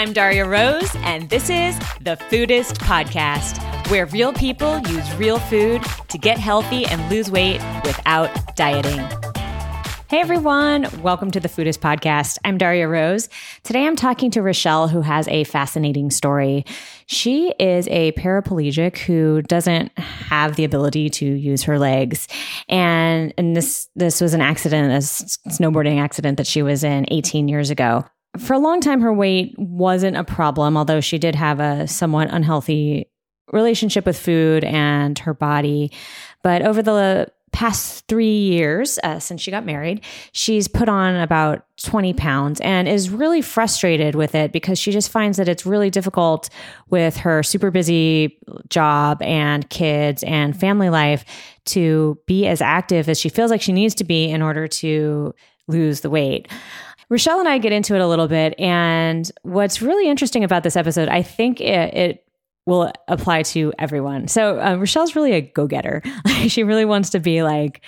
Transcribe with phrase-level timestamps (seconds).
[0.00, 3.60] I'm Darya Rose, and this is the Foodist Podcast,
[3.90, 8.98] where real people use real food to get healthy and lose weight without dieting.
[10.08, 12.38] Hey everyone, welcome to the Foodist Podcast.
[12.46, 13.28] I'm Darya Rose.
[13.62, 16.64] Today I'm talking to Rochelle, who has a fascinating story.
[17.04, 22.26] She is a paraplegic who doesn't have the ability to use her legs.
[22.70, 27.48] And, and this, this was an accident, a snowboarding accident that she was in 18
[27.48, 28.06] years ago
[28.38, 32.28] for a long time, her weight wasn't a problem, although she did have a somewhat
[32.30, 33.08] unhealthy
[33.52, 35.90] relationship with food and her body.
[36.42, 40.00] But over the past three years uh, since she got married,
[40.32, 45.10] she's put on about 20 pounds and is really frustrated with it because she just
[45.10, 46.48] finds that it's really difficult
[46.90, 51.24] with her super busy job and kids and family life
[51.64, 55.34] to be as active as she feels like she needs to be in order to
[55.66, 56.48] lose the weight.
[57.10, 58.58] Rochelle and I get into it a little bit.
[58.58, 62.24] And what's really interesting about this episode, I think it, it
[62.66, 64.28] will apply to everyone.
[64.28, 66.02] So uh, Rochelle's really a go getter.
[66.46, 67.82] she really wants to be like,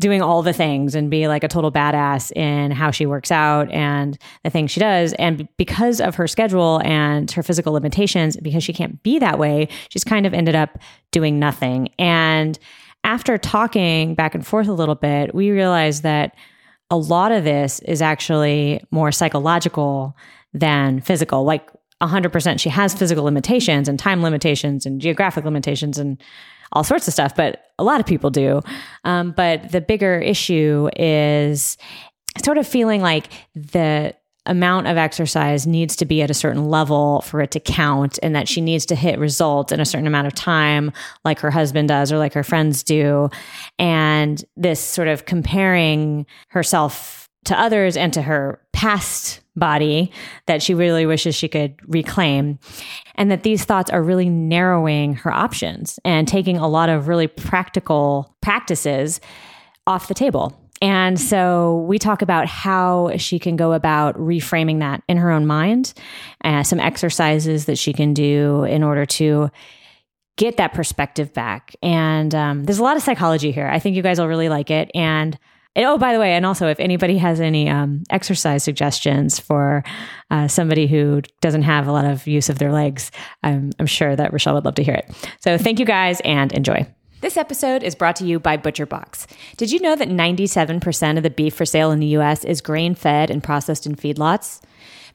[0.00, 3.70] doing all the things and be like a total badass in how she works out
[3.70, 5.12] and the things she does.
[5.14, 9.68] And because of her schedule and her physical limitations, because she can't be that way,
[9.90, 10.78] she's kind of ended up
[11.12, 11.90] doing nothing.
[11.98, 12.58] And
[13.04, 16.34] after talking back and forth a little bit, we realized that
[16.90, 20.16] a lot of this is actually more psychological
[20.52, 21.44] than physical.
[21.44, 21.68] Like
[22.02, 26.20] 100%, she has physical limitations and time limitations and geographic limitations and
[26.72, 28.60] all sorts of stuff, but a lot of people do.
[29.04, 31.76] Um, but the bigger issue is
[32.44, 34.14] sort of feeling like the
[34.50, 38.34] amount of exercise needs to be at a certain level for it to count and
[38.34, 40.92] that she needs to hit results in a certain amount of time
[41.24, 43.30] like her husband does or like her friends do.
[43.78, 50.10] And this sort of comparing herself to others and to her past body
[50.46, 52.58] that she really wishes she could reclaim.
[53.14, 57.28] And that these thoughts are really narrowing her options and taking a lot of really
[57.28, 59.20] practical practices
[59.86, 65.02] off the table and so we talk about how she can go about reframing that
[65.08, 65.92] in her own mind,
[66.42, 69.50] uh, some exercises that she can do in order to
[70.36, 71.76] get that perspective back.
[71.82, 73.68] And um, there's a lot of psychology here.
[73.68, 74.90] I think you guys will really like it.
[74.94, 75.38] And
[75.76, 79.84] oh, by the way, and also if anybody has any um, exercise suggestions for
[80.30, 83.10] uh, somebody who doesn't have a lot of use of their legs,
[83.42, 85.30] I'm, I'm sure that Rochelle would love to hear it.
[85.40, 86.86] So thank you guys and enjoy.
[87.20, 89.26] This episode is brought to you by ButcherBox.
[89.58, 92.94] Did you know that 97% of the beef for sale in the US is grain
[92.94, 94.62] fed and processed in feedlots?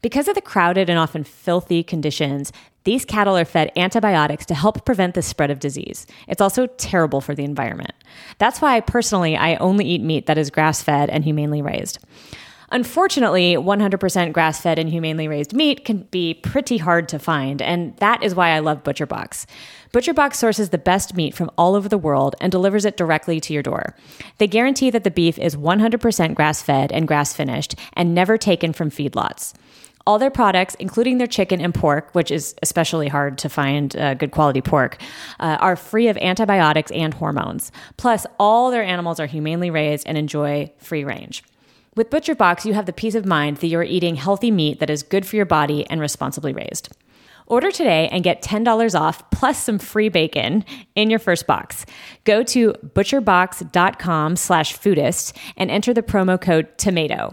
[0.03, 4.85] Because of the crowded and often filthy conditions, these cattle are fed antibiotics to help
[4.85, 6.05] prevent the spread of disease.
[6.27, 7.95] It's also terrible for the environment.
[8.37, 11.97] That's why personally I only eat meat that is grass fed and humanely raised.
[12.71, 17.95] Unfortunately, 100% grass fed and humanely raised meat can be pretty hard to find, and
[17.97, 19.45] that is why I love ButcherBox.
[19.93, 23.53] ButcherBox sources the best meat from all over the world and delivers it directly to
[23.53, 23.95] your door.
[24.39, 28.73] They guarantee that the beef is 100% grass fed and grass finished and never taken
[28.73, 29.53] from feedlots.
[30.07, 34.13] All their products, including their chicken and pork, which is especially hard to find uh,
[34.13, 35.01] good quality pork,
[35.39, 37.71] uh, are free of antibiotics and hormones.
[37.97, 41.43] Plus, all their animals are humanely raised and enjoy free range.
[41.95, 45.01] With ButcherBox, you have the peace of mind that you're eating healthy meat that is
[45.01, 46.93] good for your body and responsibly raised.
[47.47, 51.85] Order today and get $10 off plus some free bacon in your first box.
[52.25, 57.31] Go to butcherbox.com slash foodist and enter the promo code tomato.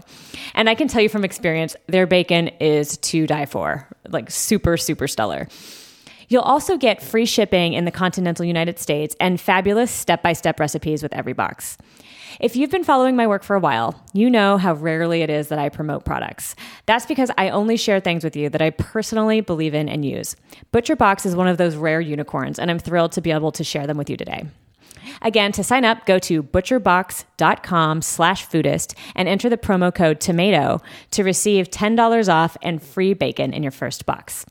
[0.53, 4.77] And I can tell you from experience, their bacon is to die for, like super,
[4.77, 5.49] super stellar.
[6.29, 10.59] You'll also get free shipping in the continental United States and fabulous step by step
[10.59, 11.77] recipes with every box.
[12.39, 15.49] If you've been following my work for a while, you know how rarely it is
[15.49, 16.55] that I promote products.
[16.85, 20.35] That's because I only share things with you that I personally believe in and use.
[20.73, 23.85] ButcherBox is one of those rare unicorns, and I'm thrilled to be able to share
[23.85, 24.45] them with you today.
[25.21, 30.81] Again, to sign up, go to butcherbox.com slash foodist and enter the promo code tomato
[31.11, 34.45] to receive $10 off and free bacon in your first box.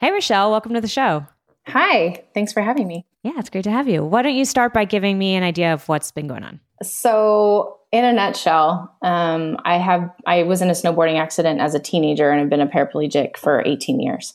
[0.00, 1.26] Hey, Rochelle, welcome to the show.
[1.66, 3.04] Hi, thanks for having me.
[3.22, 4.04] Yeah, it's great to have you.
[4.04, 6.60] Why don't you start by giving me an idea of what's been going on?
[6.82, 11.80] So, in a nutshell, um, I have I was in a snowboarding accident as a
[11.80, 14.34] teenager and have been a paraplegic for 18 years,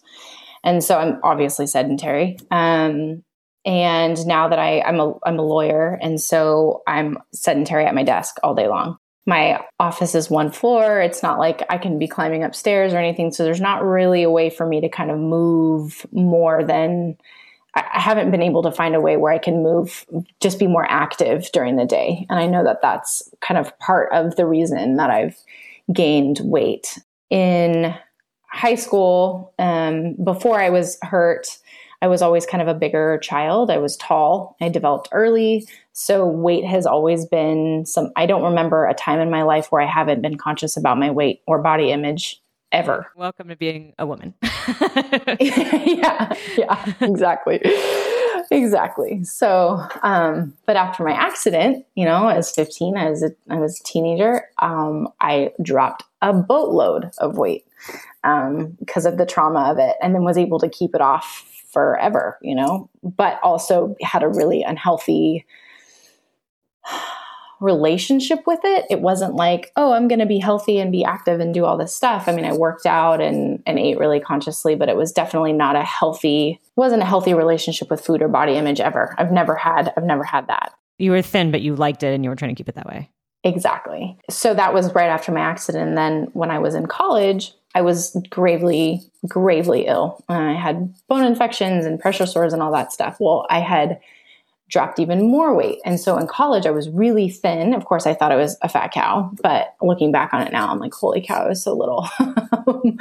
[0.63, 2.38] and so I'm obviously sedentary.
[2.51, 3.23] Um,
[3.65, 8.04] and now that I, I'm a I'm a lawyer, and so I'm sedentary at my
[8.04, 11.00] desk all day long my office is one floor.
[11.00, 13.31] It's not like I can be climbing upstairs or anything.
[13.31, 17.18] So there's not really a way for me to kind of move more than
[17.74, 20.06] I, haven't been able to find a way where I can move,
[20.42, 22.25] just be more active during the day.
[22.30, 25.38] And I know that that's kind of part of the reason that I've
[25.92, 27.00] gained weight.
[27.30, 27.95] In
[28.48, 31.48] high school, um, before I was hurt,
[32.03, 33.71] I was always kind of a bigger child.
[33.71, 34.57] I was tall.
[34.59, 35.65] I developed early.
[35.94, 39.81] So weight has always been some, I don't remember a time in my life where
[39.81, 42.41] I haven't been conscious about my weight or body image
[42.73, 43.09] ever.
[43.15, 44.33] Welcome to being a woman.
[45.39, 47.61] yeah, yeah, exactly.
[48.51, 49.23] exactly.
[49.23, 53.59] So, um, but after my accident, you know, I was 15, I was a, I
[53.59, 57.65] was a teenager, um, I dropped a boatload of weight
[58.25, 61.50] um, because of the trauma of it and then was able to keep it off
[61.73, 65.45] forever, you know, but also had a really unhealthy
[67.59, 68.85] relationship with it.
[68.89, 71.77] It wasn't like, oh, I'm going to be healthy and be active and do all
[71.77, 72.27] this stuff.
[72.27, 75.75] I mean, I worked out and, and ate really consciously, but it was definitely not
[75.75, 79.15] a healthy, wasn't a healthy relationship with food or body image ever.
[79.17, 80.73] I've never had, I've never had that.
[80.99, 82.85] You were thin, but you liked it and you were trying to keep it that
[82.85, 83.09] way.
[83.45, 84.17] Exactly.
[84.29, 85.87] So that was right after my accident.
[85.89, 90.23] And then when I was in college, I was gravely, gravely ill.
[90.29, 93.17] I had bone infections and pressure sores and all that stuff.
[93.19, 93.99] Well, I had
[94.69, 95.79] dropped even more weight.
[95.85, 97.73] And so in college, I was really thin.
[97.73, 100.69] Of course, I thought I was a fat cow, but looking back on it now,
[100.69, 102.07] I'm like, holy cow, I was so little.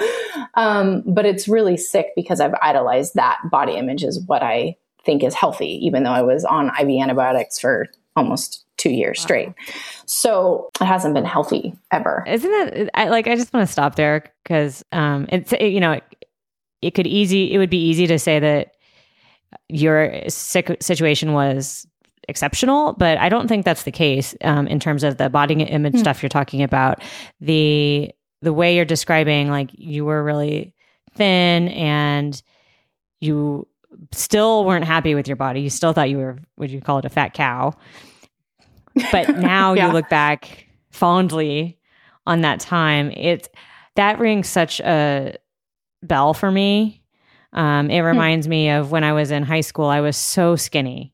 [0.54, 5.22] um, but it's really sick because I've idolized that body image is what I think
[5.22, 7.86] is healthy, even though I was on IV antibiotics for
[8.16, 9.22] almost two years wow.
[9.22, 9.48] straight.
[10.06, 12.24] So it hasn't been healthy ever.
[12.26, 12.90] Isn't it?
[12.94, 16.04] I, like, I just want to stop there because um, it's, it, you know, it,
[16.80, 18.74] it could easy, it would be easy to say that
[19.68, 21.86] your situation was
[22.28, 25.94] exceptional, but I don't think that's the case um, in terms of the body image
[25.94, 25.98] mm.
[25.98, 27.02] stuff you're talking about.
[27.40, 30.74] The the way you're describing, like you were really
[31.14, 32.42] thin and
[33.20, 33.68] you
[34.12, 35.60] still weren't happy with your body.
[35.60, 37.74] You still thought you were, would you call it, a fat cow?
[39.10, 39.86] But now yeah.
[39.86, 41.78] you look back fondly
[42.26, 43.10] on that time.
[43.10, 43.48] It
[43.96, 45.36] that rings such a
[46.02, 47.02] bell for me
[47.52, 48.06] um, it hmm.
[48.06, 51.12] reminds me of when I was in high school, I was so skinny.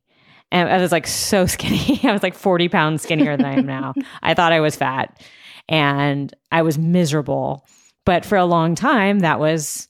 [0.50, 2.00] And I was like so skinny.
[2.04, 3.94] I was like 40 pounds skinnier than I am now.
[4.22, 5.20] I thought I was fat
[5.68, 7.66] and I was miserable.
[8.06, 9.88] But for a long time, that was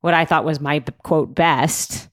[0.00, 2.07] what I thought was my quote best,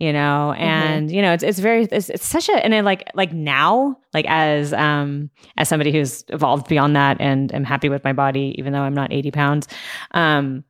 [0.00, 0.62] you know, mm-hmm.
[0.62, 1.14] and mm-hmm.
[1.14, 4.24] you know, it's it's very it's, it's such a and then like like now, like
[4.28, 8.72] as um as somebody who's evolved beyond that and am happy with my body, even
[8.72, 9.68] though I'm not 80 pounds,
[10.12, 10.64] um,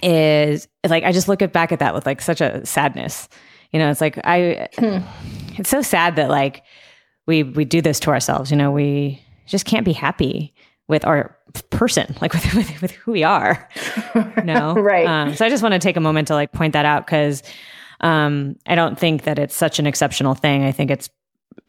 [0.00, 3.28] is like I just look at back at that with like such a sadness.
[3.72, 4.98] You know, it's like I hmm.
[5.58, 6.62] it's so sad that like
[7.26, 10.54] we we do this to ourselves, you know, we just can't be happy
[10.86, 11.36] with our
[11.70, 13.68] person, like with with, with who we are.
[14.44, 14.74] no.
[14.76, 15.08] right.
[15.08, 17.42] Um, so I just want to take a moment to like point that out because
[18.02, 20.64] um, I don't think that it's such an exceptional thing.
[20.64, 21.08] I think it's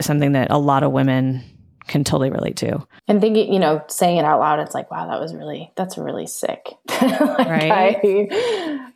[0.01, 1.43] something that a lot of women
[1.87, 2.85] can totally relate to.
[3.07, 5.97] And thinking, you know, saying it out loud, it's like, wow, that was really, that's
[5.97, 6.69] really sick.
[7.01, 7.19] like
[7.49, 7.71] right.
[7.71, 7.99] I,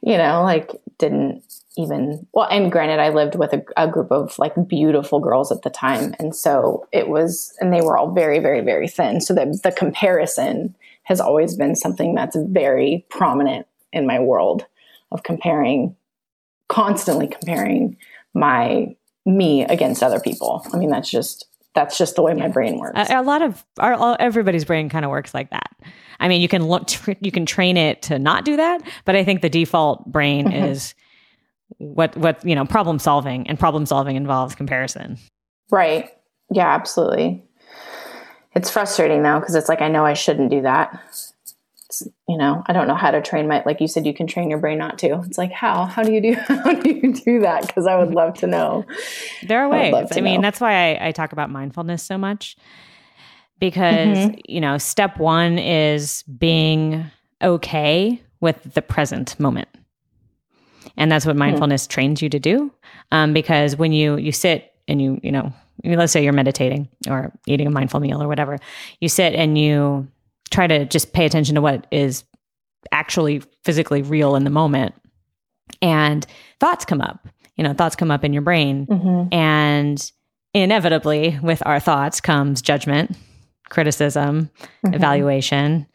[0.01, 1.43] you know, like didn't
[1.77, 5.61] even, well, and granted, I lived with a, a, group of like beautiful girls at
[5.61, 6.15] the time.
[6.17, 9.21] And so it was, and they were all very, very, very thin.
[9.21, 14.65] So the, the comparison has always been something that's very prominent in my world
[15.11, 15.95] of comparing,
[16.69, 17.97] constantly comparing
[18.33, 18.95] my
[19.25, 20.65] me against other people.
[20.73, 21.45] I mean, that's just
[21.77, 23.09] that's just the way my brain works.
[23.09, 25.69] A, a lot of our, everybody's brain kind of works like that.
[26.19, 26.89] I mean, you can look,
[27.21, 30.65] you can train it to not do that, but I think the default brain mm-hmm.
[30.71, 30.95] is
[31.77, 35.19] what, what, you know, problem solving and problem solving involves comparison.
[35.69, 36.09] Right.
[36.49, 37.43] Yeah, absolutely.
[38.55, 40.99] It's frustrating though, because it's like, I know I shouldn't do that
[42.27, 44.49] you know i don't know how to train my like you said you can train
[44.49, 47.39] your brain not to it's like how how do you do how do you do
[47.39, 48.85] that because i would love to know
[49.47, 52.57] there are ways i, I mean that's why I, I, talk about mindfulness so much
[53.59, 54.39] because mm-hmm.
[54.47, 57.05] you know step one is being
[57.41, 59.69] okay with the present moment
[60.95, 61.39] and that's what hmm.
[61.39, 61.93] mindfulness mm-hmm.
[61.93, 62.71] trains you to do
[63.11, 67.31] um, because when you you sit and you you know let's say you're meditating or
[67.45, 68.57] eating a mindful meal or whatever
[68.99, 70.07] you sit and you
[70.49, 72.23] try to just pay attention to what is
[72.91, 74.95] actually physically real in the moment.
[75.81, 76.25] And
[76.59, 78.87] thoughts come up, you know, thoughts come up in your brain.
[78.87, 79.33] Mm-hmm.
[79.33, 80.11] And
[80.53, 83.17] inevitably, with our thoughts comes judgment,
[83.69, 84.49] criticism,
[84.85, 84.93] mm-hmm.
[84.93, 85.87] evaluation,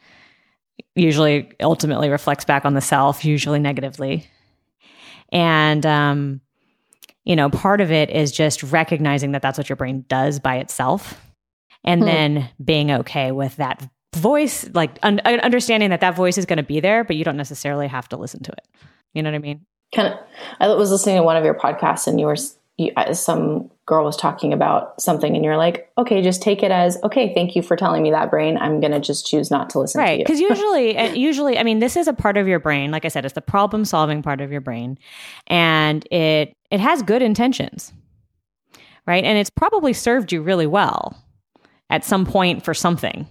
[0.95, 4.29] usually ultimately reflects back on the self, usually negatively.
[5.31, 6.41] And, um,
[7.23, 10.57] you know, part of it is just recognizing that that's what your brain does by
[10.57, 11.19] itself
[11.83, 12.05] and hmm.
[12.05, 16.63] then being okay with that voice, like un- understanding that that voice is going to
[16.63, 18.67] be there, but you don't necessarily have to listen to it.
[19.13, 19.65] You know what I mean?
[19.93, 20.19] kind of
[20.59, 22.35] i was listening to one of your podcasts and you were
[22.77, 26.97] you, some girl was talking about something and you're like okay just take it as
[27.03, 29.79] okay thank you for telling me that brain i'm going to just choose not to
[29.79, 32.91] listen right because usually eh, usually i mean this is a part of your brain
[32.91, 34.97] like i said it's the problem solving part of your brain
[35.47, 37.93] and it it has good intentions
[39.05, 41.15] right and it's probably served you really well
[41.89, 43.27] at some point for something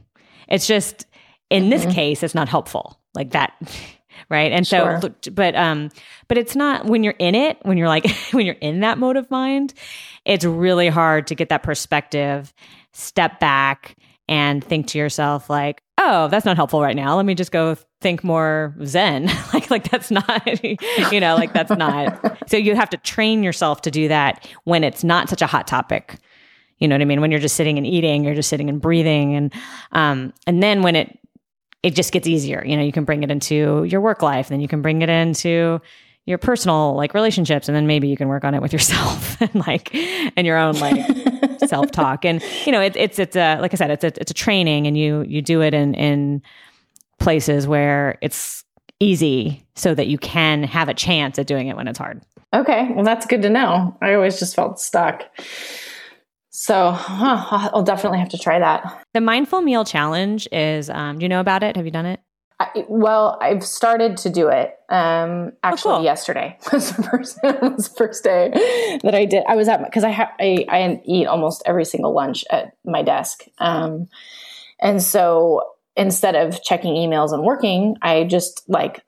[0.52, 1.06] it's just
[1.50, 1.90] in this mm-hmm.
[1.90, 3.52] case it's not helpful like that
[4.30, 4.52] right?
[4.52, 5.00] And sure.
[5.00, 5.90] so but um
[6.28, 9.16] but it's not when you're in it when you're like when you're in that mode
[9.16, 9.74] of mind
[10.24, 12.52] it's really hard to get that perspective
[12.92, 13.96] step back
[14.28, 17.16] and think to yourself like oh that's not helpful right now.
[17.16, 19.30] Let me just go think more zen.
[19.52, 20.64] Like like that's not
[21.12, 22.38] you know like that's not.
[22.48, 25.66] So you have to train yourself to do that when it's not such a hot
[25.66, 26.18] topic
[26.82, 28.80] you know what i mean when you're just sitting and eating you're just sitting and
[28.80, 29.52] breathing and
[29.92, 31.18] um and then when it
[31.82, 32.64] it just gets easier.
[32.64, 35.08] You know, you can bring it into your work life, then you can bring it
[35.08, 35.80] into
[36.24, 39.54] your personal like relationships, and then maybe you can work on it with yourself and
[39.54, 41.04] like and your own like
[41.66, 42.24] self talk.
[42.24, 44.86] And you know, it, it's it's a like I said, it's a it's a training,
[44.86, 46.42] and you you do it in in
[47.18, 48.64] places where it's
[49.00, 52.22] easy, so that you can have a chance at doing it when it's hard.
[52.54, 53.96] Okay, well that's good to know.
[54.00, 55.24] I always just felt stuck.
[56.62, 59.04] So huh, I'll definitely have to try that.
[59.14, 61.74] The mindful meal challenge is, um, do you know about it?
[61.74, 62.20] Have you done it?
[62.60, 64.76] I, well, I've started to do it.
[64.88, 66.04] Um, actually, oh, cool.
[66.04, 68.52] yesterday was the first was the first day
[69.02, 69.42] that I did.
[69.48, 73.02] I was at because I, ha- I I eat almost every single lunch at my
[73.02, 74.06] desk, um,
[74.80, 75.64] and so
[75.96, 79.04] instead of checking emails and working, I just like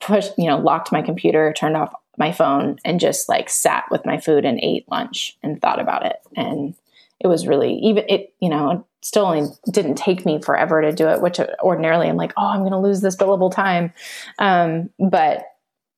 [0.00, 4.04] pushed, you know, locked my computer, turned off my phone and just like sat with
[4.04, 6.16] my food and ate lunch and thought about it.
[6.36, 6.74] And
[7.20, 11.08] it was really even it, you know, still only didn't take me forever to do
[11.08, 13.92] it, which ordinarily I'm like, oh, I'm going to lose this billable time.
[14.38, 15.44] Um, but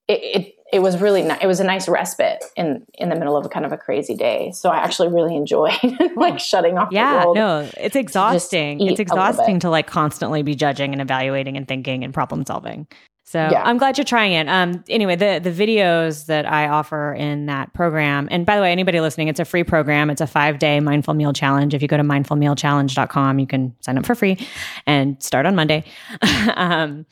[0.07, 3.37] it, it, it was really ni- it was a nice respite in in the middle
[3.37, 4.51] of a kind of a crazy day.
[4.51, 5.79] So I actually really enjoyed
[6.15, 6.89] like shutting off.
[6.91, 8.81] Yeah, no, it's exhausting.
[8.81, 12.87] It's exhausting to like constantly be judging and evaluating and thinking and problem solving.
[13.27, 13.63] So yeah.
[13.63, 14.47] I'm glad you're trying it.
[14.47, 18.71] Um, anyway, the the videos that I offer in that program, and by the way,
[18.71, 20.11] anybody listening, it's a free program.
[20.11, 21.73] It's a five day mindful meal challenge.
[21.73, 24.37] If you go to mindfulmealchallenge.com, you can sign up for free
[24.85, 25.83] and start on Monday.
[26.55, 27.07] um,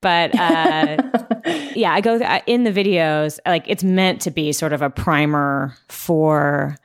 [0.00, 0.96] but uh,
[1.76, 3.38] yeah, I go th- in the videos.
[3.44, 6.78] Like it's meant to be sort of a primer for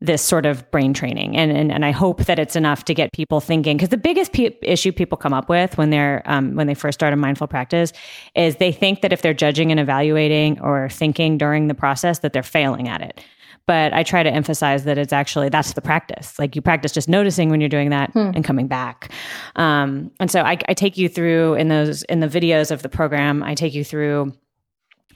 [0.00, 1.36] this sort of brain training.
[1.36, 3.76] And, and, and I hope that it's enough to get people thinking.
[3.76, 6.98] Because the biggest pe- issue people come up with when they're, um, when they first
[6.98, 7.92] start a mindful practice
[8.36, 12.32] is they think that if they're judging and evaluating or thinking during the process, that
[12.32, 13.24] they're failing at it.
[13.66, 16.38] But I try to emphasize that it's actually, that's the practice.
[16.38, 18.30] Like you practice just noticing when you're doing that hmm.
[18.34, 19.12] and coming back.
[19.56, 22.88] Um, and so I, I take you through in those, in the videos of the
[22.88, 24.32] program, I take you through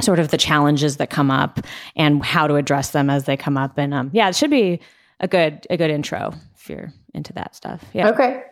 [0.02, 1.60] sort of the challenges that come up
[1.96, 3.78] and how to address them as they come up.
[3.78, 4.80] And um, yeah, it should be
[5.20, 7.84] a good a good intro if you're into that stuff.
[7.92, 8.10] Yeah.
[8.10, 8.42] Okay.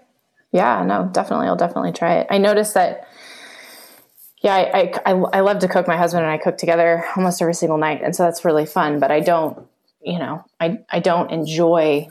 [0.52, 0.82] Yeah.
[0.84, 1.08] No.
[1.12, 1.46] Definitely.
[1.46, 2.26] I'll definitely try it.
[2.30, 3.06] I noticed that.
[4.42, 5.86] Yeah, I, I, I love to cook.
[5.86, 8.98] My husband and I cook together almost every single night, and so that's really fun.
[8.98, 9.66] But I don't,
[10.02, 12.08] you know, I I don't enjoy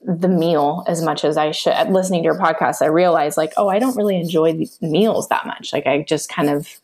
[0.00, 1.88] the meal as much as I should.
[1.88, 5.46] Listening to your podcast, I realized like, oh, I don't really enjoy the meals that
[5.46, 5.72] much.
[5.72, 6.80] Like I just kind of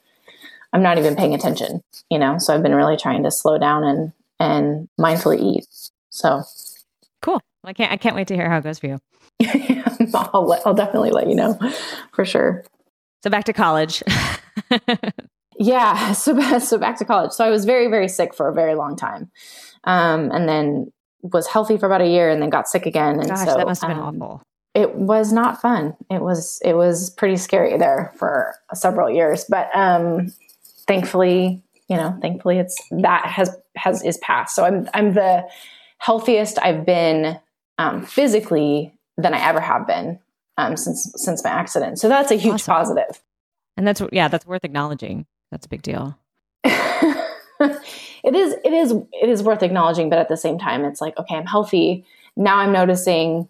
[0.73, 2.39] I'm not even paying attention, you know?
[2.39, 5.67] So I've been really trying to slow down and, and mindfully eat.
[6.11, 6.43] So
[7.23, 7.41] cool.
[7.65, 8.99] I can't, I can't wait to hear how it goes for you.
[10.15, 11.59] I'll, let, I'll definitely let you know
[12.13, 12.65] for sure.
[13.23, 14.03] So back to college.
[15.59, 16.13] yeah.
[16.13, 17.33] So, so back to college.
[17.33, 19.31] So I was very, very sick for a very long time.
[19.85, 23.19] Um, and then was healthy for about a year and then got sick again.
[23.19, 24.43] And Gosh, so, that must have been um, awful.
[24.75, 25.97] It was not fun.
[26.11, 30.33] It was, it was pretty scary there for several years, but, um,
[30.89, 34.57] thankfully, you know, thankfully it's that has has is past.
[34.57, 35.47] So I'm I'm the
[35.99, 37.39] healthiest I've been
[37.79, 40.19] um, physically than I ever have been
[40.57, 42.01] um, since since my accident.
[42.01, 42.75] So that's a huge awesome.
[42.75, 43.23] positive.
[43.77, 45.27] And that's yeah, that's worth acknowledging.
[45.53, 46.19] That's a big deal.
[46.65, 51.17] it is it is it is worth acknowledging, but at the same time, it's like
[51.19, 52.05] okay, I'm healthy
[52.37, 52.57] now.
[52.57, 53.49] I'm noticing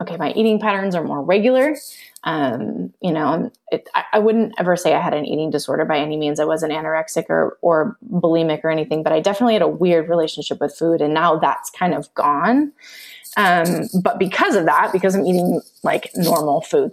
[0.00, 1.76] okay, my eating patterns are more regular.
[2.24, 5.98] Um, you know, it, I, I, wouldn't ever say I had an eating disorder by
[5.98, 6.40] any means.
[6.40, 10.60] I wasn't anorexic or, or bulimic or anything, but I definitely had a weird relationship
[10.60, 11.00] with food.
[11.02, 12.72] And now that's kind of gone.
[13.36, 16.92] Um, but because of that, because I'm eating like normal food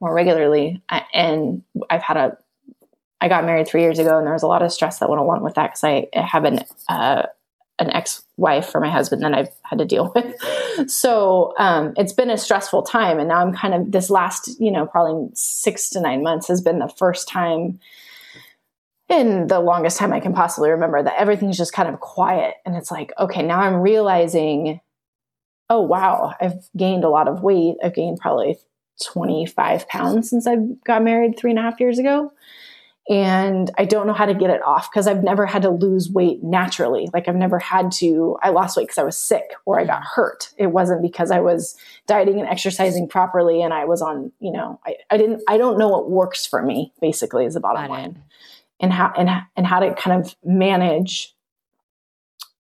[0.00, 2.36] more regularly, I, and I've had a,
[3.20, 5.20] I got married three years ago, and there was a lot of stress that went
[5.20, 7.22] along with that because I have an uh,
[7.78, 10.90] an ex-wife for my husband that I've had to deal with.
[10.90, 14.70] So um, it's been a stressful time, and now I'm kind of this last, you
[14.70, 17.78] know, probably six to nine months has been the first time
[19.08, 22.56] in the longest time I can possibly remember that everything's just kind of quiet.
[22.66, 24.80] And it's like, okay, now I'm realizing,
[25.70, 27.76] oh, wow, I've gained a lot of weight.
[27.82, 28.58] I've gained probably
[29.04, 32.32] 25 pounds since I got married three and a half years ago.
[33.08, 36.10] And I don't know how to get it off because I've never had to lose
[36.10, 37.08] weight naturally.
[37.14, 40.02] Like I've never had to, I lost weight because I was sick or I got
[40.04, 40.50] hurt.
[40.58, 41.74] It wasn't because I was
[42.06, 45.78] dieting and exercising properly and I was on, you know, I, I didn't, I don't
[45.78, 48.22] know what works for me, basically, is the bottom line
[48.80, 51.34] and how and, and how to kind of manage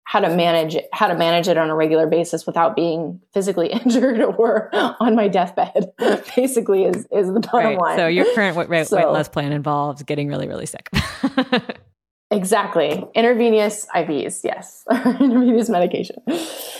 [0.06, 3.72] how to manage it, how to manage it on a regular basis without being physically
[3.84, 5.90] injured or on my deathbed.
[6.36, 7.78] Basically, is is the bottom right.
[7.78, 7.98] line.
[7.98, 10.88] So your current weight, weight, so, loss plan involves getting really really sick.
[12.30, 14.42] exactly, intravenous IVs.
[14.44, 16.16] Yes, intravenous medication.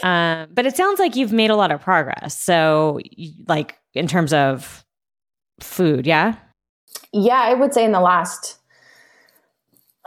[0.05, 2.41] Um, but it sounds like you've made a lot of progress.
[2.41, 3.01] So,
[3.49, 4.85] like in terms of
[5.61, 6.37] food, yeah.
[7.13, 8.61] Yeah, I would say in the last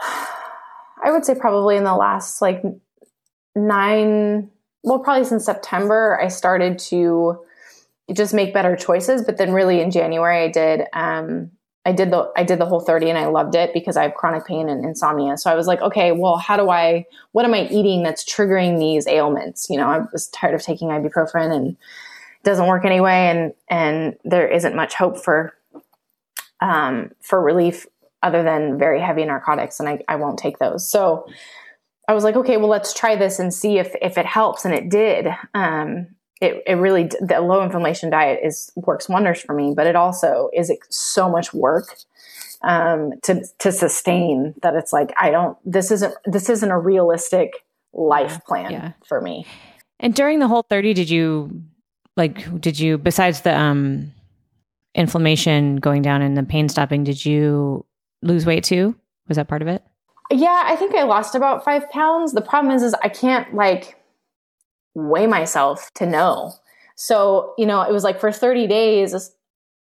[1.02, 2.62] I would say probably in the last like
[3.56, 4.50] nine,
[4.82, 7.44] well, probably since September, I started to
[8.12, 9.22] just make better choices.
[9.24, 11.50] But then really in January, I did, um,
[11.86, 14.14] I did the, I did the whole 30 and I loved it because I have
[14.14, 15.36] chronic pain and insomnia.
[15.38, 18.78] So I was like, okay, well, how do I, what am I eating that's triggering
[18.78, 19.68] these ailments?
[19.70, 23.28] You know, I was tired of taking ibuprofen and it doesn't work anyway.
[23.30, 25.54] And, and there isn't much hope for,
[26.60, 27.86] um, for relief
[28.22, 30.88] other than very heavy narcotics and I, I won't take those.
[30.88, 31.26] So
[32.10, 34.64] I was like, okay, well, let's try this and see if, if it helps.
[34.64, 35.28] And it did.
[35.54, 36.08] Um,
[36.40, 40.50] it, it really, the low inflammation diet is works wonders for me, but it also
[40.52, 41.94] is so much work
[42.62, 47.64] um, to, to sustain that it's like, I don't, this isn't, this isn't a realistic
[47.92, 48.92] life plan yeah.
[49.06, 49.46] for me.
[50.00, 51.62] And during the whole 30, did you
[52.16, 54.12] like, did you, besides the, um,
[54.96, 57.86] inflammation going down and the pain stopping, did you
[58.20, 58.96] lose weight too?
[59.28, 59.84] Was that part of it?
[60.30, 62.32] Yeah, I think I lost about five pounds.
[62.32, 63.96] The problem is, is I can't like
[64.94, 66.52] weigh myself to know.
[66.94, 69.32] So, you know, it was like for 30 days,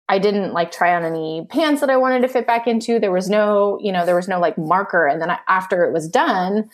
[0.10, 3.00] I didn't like try on any pants that I wanted to fit back into.
[3.00, 5.08] There was no, you know, there was no like marker.
[5.08, 6.70] And then I, after it was done,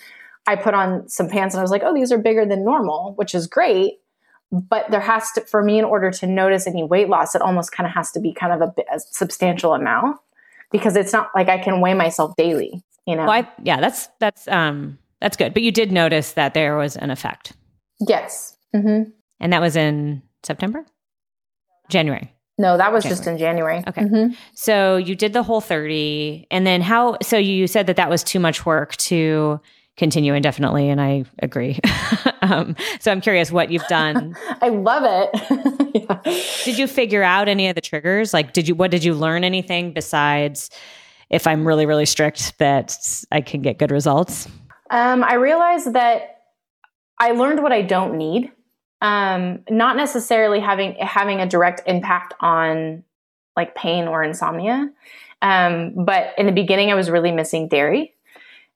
[0.46, 3.14] I put on some pants and I was like, oh, these are bigger than normal,
[3.16, 4.00] which is great.
[4.52, 7.72] But there has to, for me, in order to notice any weight loss, it almost
[7.72, 10.18] kind of has to be kind of a, a substantial amount
[10.72, 13.24] because it's not like I can weigh myself daily, you know.
[13.24, 15.54] Well, I, yeah, that's that's um that's good.
[15.54, 17.54] But you did notice that there was an effect.
[18.00, 18.58] Yes.
[18.76, 19.12] Mm-hmm.
[19.40, 20.86] And that was in September,
[21.90, 22.34] January.
[22.58, 23.18] No, that was January.
[23.18, 23.84] just in January.
[23.88, 24.04] Okay.
[24.04, 24.34] Mm-hmm.
[24.54, 28.24] So you did the whole 30 and then how so you said that that was
[28.24, 29.60] too much work to
[29.98, 31.80] continue indefinitely and I agree.
[32.42, 34.36] um, so I'm curious what you've done.
[34.62, 35.96] I love it.
[35.96, 36.22] yeah.
[36.64, 38.34] Did you figure out any of the triggers?
[38.34, 40.70] Like, did you, what did you learn anything besides
[41.34, 42.96] if I'm really, really strict that
[43.32, 44.48] I can get good results?
[44.90, 46.42] Um, I realized that
[47.20, 48.52] I learned what I don't need.
[49.02, 53.04] Um, not necessarily having having a direct impact on
[53.58, 54.90] like pain or insomnia.
[55.42, 58.14] Um, but in the beginning, I was really missing dairy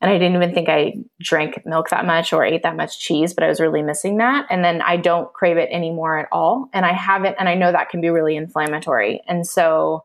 [0.02, 3.34] and I didn't even think I drank milk that much or ate that much cheese,
[3.34, 4.46] but I was really missing that.
[4.50, 6.70] And then I don't crave it anymore at all.
[6.74, 9.22] And I haven't, and I know that can be really inflammatory.
[9.28, 10.04] And so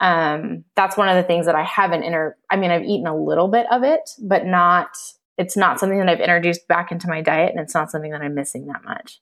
[0.00, 2.36] um, that's one of the things that I haven't inter.
[2.50, 4.90] I mean, I've eaten a little bit of it, but not.
[5.38, 8.22] It's not something that I've introduced back into my diet, and it's not something that
[8.22, 9.20] I'm missing that much.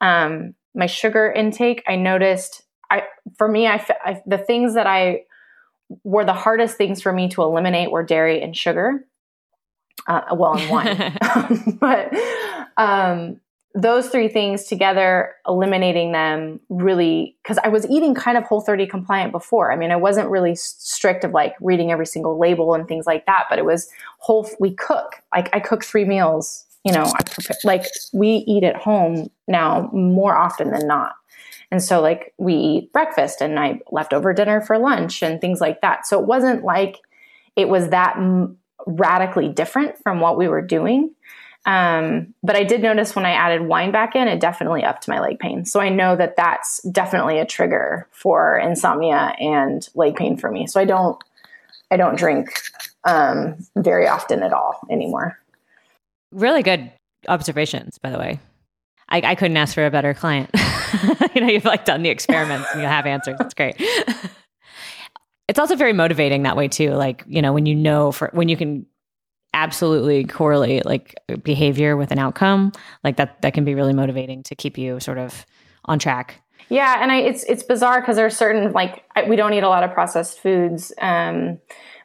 [0.00, 2.62] Um, my sugar intake, I noticed.
[2.90, 3.02] I
[3.36, 5.22] for me, I, I the things that I
[6.04, 9.06] were the hardest things for me to eliminate were dairy and sugar
[10.06, 10.86] uh, well in one
[11.80, 12.12] but
[12.76, 13.40] um,
[13.76, 18.86] those three things together eliminating them really because i was eating kind of whole 30
[18.86, 19.70] compliant before.
[19.70, 23.26] I mean i wasn't really strict of like reading every single label and things like
[23.26, 25.16] that but it was whole we cook.
[25.34, 27.84] Like i cook three meals you know I prepare, like
[28.14, 31.14] we eat at home now more often than not.
[31.70, 35.82] And so like we eat breakfast and i leftover dinner for lunch and things like
[35.82, 36.06] that.
[36.06, 37.00] So it wasn't like
[37.56, 38.16] it was that
[38.86, 41.10] radically different from what we were doing.
[41.66, 45.20] Um, but I did notice when I added wine back in, it definitely upped my
[45.20, 45.64] leg pain.
[45.64, 50.68] So I know that that's definitely a trigger for insomnia and leg pain for me.
[50.68, 51.22] So I don't,
[51.90, 52.62] I don't drink
[53.04, 55.38] um, very often at all anymore.
[56.30, 56.92] Really good
[57.28, 58.38] observations, by the way.
[59.08, 60.50] I, I couldn't ask for a better client.
[61.34, 63.38] you know, you've like done the experiments and you have answers.
[63.40, 63.76] It's great.
[65.48, 66.90] it's also very motivating that way too.
[66.90, 68.86] Like, you know, when you know for when you can
[69.56, 74.54] absolutely correlate like behavior with an outcome, like that that can be really motivating to
[74.54, 75.46] keep you sort of
[75.86, 76.42] on track.
[76.68, 79.68] Yeah, and I, it's it's bizarre because there's certain like I, we don't eat a
[79.68, 81.58] lot of processed foods, um,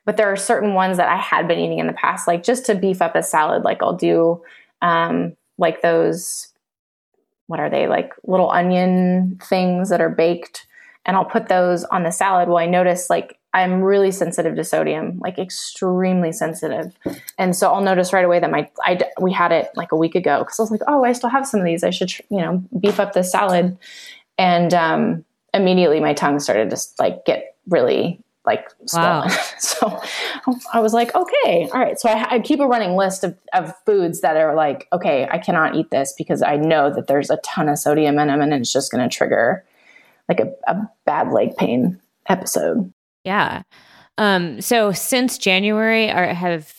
[0.06, 2.66] but there are certain ones that I had been eating in the past, like just
[2.68, 3.64] to beef up a salad.
[3.64, 4.42] Like I'll do
[4.82, 6.48] um, like those,
[7.48, 10.66] what are they, like little onion things that are baked,
[11.06, 12.48] and I'll put those on the salad.
[12.48, 16.96] Well, I notice like I'm really sensitive to sodium, like extremely sensitive.
[17.38, 20.16] And so I'll notice right away that my, I, we had it like a week
[20.16, 21.84] ago because I was like, oh, I still have some of these.
[21.84, 23.78] I should, you know, beef up the salad.
[24.38, 29.30] And um, immediately my tongue started to like get really like swollen.
[29.30, 29.38] Wow.
[29.60, 30.02] so
[30.74, 32.00] I was like, okay, all right.
[32.00, 35.38] So I, I, keep a running list of, of foods that are like, okay, I
[35.38, 38.54] cannot eat this because I know that there's a ton of sodium in them and
[38.54, 39.64] it's just going to trigger
[40.28, 42.92] like a, a bad leg pain episode.
[43.24, 43.64] Yeah.
[44.18, 46.74] Um, so since January, are, have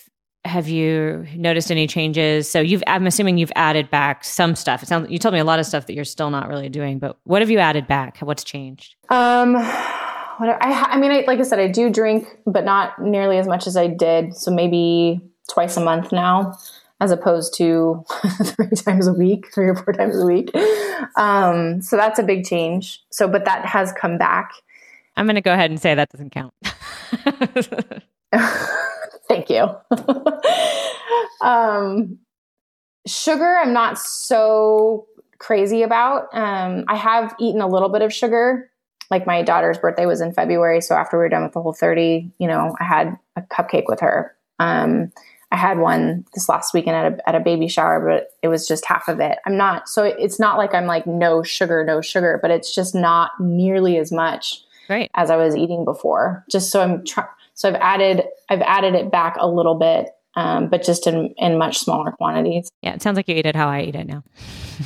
[0.44, 2.50] have you noticed any changes?
[2.50, 4.82] So you've I'm assuming you've added back some stuff.
[4.82, 6.98] It sounds you told me a lot of stuff that you're still not really doing,
[6.98, 8.18] but what have you added back?
[8.18, 8.96] What's changed?
[9.08, 13.38] Um what I I mean I, like I said I do drink but not nearly
[13.38, 14.34] as much as I did.
[14.34, 16.58] So maybe twice a month now
[17.00, 18.04] as opposed to
[18.44, 20.54] three times a week, three or four times a week.
[21.16, 23.00] Um, so that's a big change.
[23.10, 24.52] So but that has come back.
[25.16, 26.54] I'm going to go ahead and say that doesn't count.
[29.28, 29.68] Thank you.
[31.46, 32.18] um,
[33.06, 35.06] sugar, I'm not so
[35.38, 36.28] crazy about.
[36.32, 38.70] Um, I have eaten a little bit of sugar.
[39.10, 41.74] Like my daughter's birthday was in February, so after we were done with the whole
[41.74, 44.34] 30, you know, I had a cupcake with her.
[44.58, 45.12] Um,
[45.50, 48.66] I had one this last weekend at a, at a baby shower, but it was
[48.66, 49.38] just half of it.
[49.44, 52.94] I'm not, so it's not like I'm like no sugar, no sugar, but it's just
[52.94, 55.10] not nearly as much right.
[55.14, 56.44] as I was eating before.
[56.50, 57.28] Just so I'm trying.
[57.54, 61.58] So I've added I've added it back a little bit, um, but just in in
[61.58, 62.70] much smaller quantities.
[62.82, 64.24] Yeah, it sounds like you eat it how I eat it now.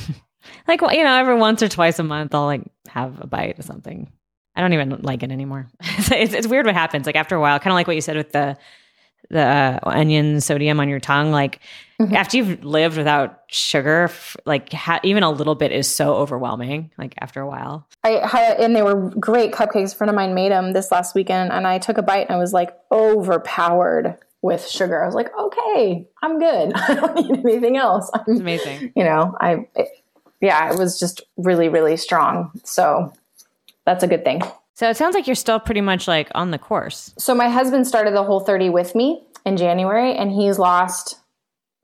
[0.67, 3.65] like you know, every once or twice a month, I'll like have a bite of
[3.65, 4.11] something.
[4.55, 5.67] I don't even like it anymore.
[5.81, 7.05] it's, it's weird what happens.
[7.05, 8.57] Like after a while, kind of like what you said with the
[9.29, 11.31] the uh, onion sodium on your tongue.
[11.31, 11.59] Like
[11.99, 12.15] mm-hmm.
[12.15, 14.09] after you've lived without sugar,
[14.45, 16.91] like ha- even a little bit is so overwhelming.
[16.97, 19.93] Like after a while, I had, and they were great cupcakes.
[19.93, 22.31] A friend of mine made them this last weekend, and I took a bite and
[22.31, 25.03] I was like overpowered with sugar.
[25.03, 26.73] I was like, okay, I'm good.
[26.75, 28.09] I don't need anything else.
[28.13, 28.93] I'm, it's amazing.
[28.95, 29.89] You know, I, it,
[30.41, 32.51] yeah, it was just really, really strong.
[32.63, 33.11] So
[33.85, 34.41] that's a good thing.
[34.77, 37.11] So it sounds like you're still pretty much like on the course.
[37.17, 41.15] So my husband started the whole 30 with me in January and he's lost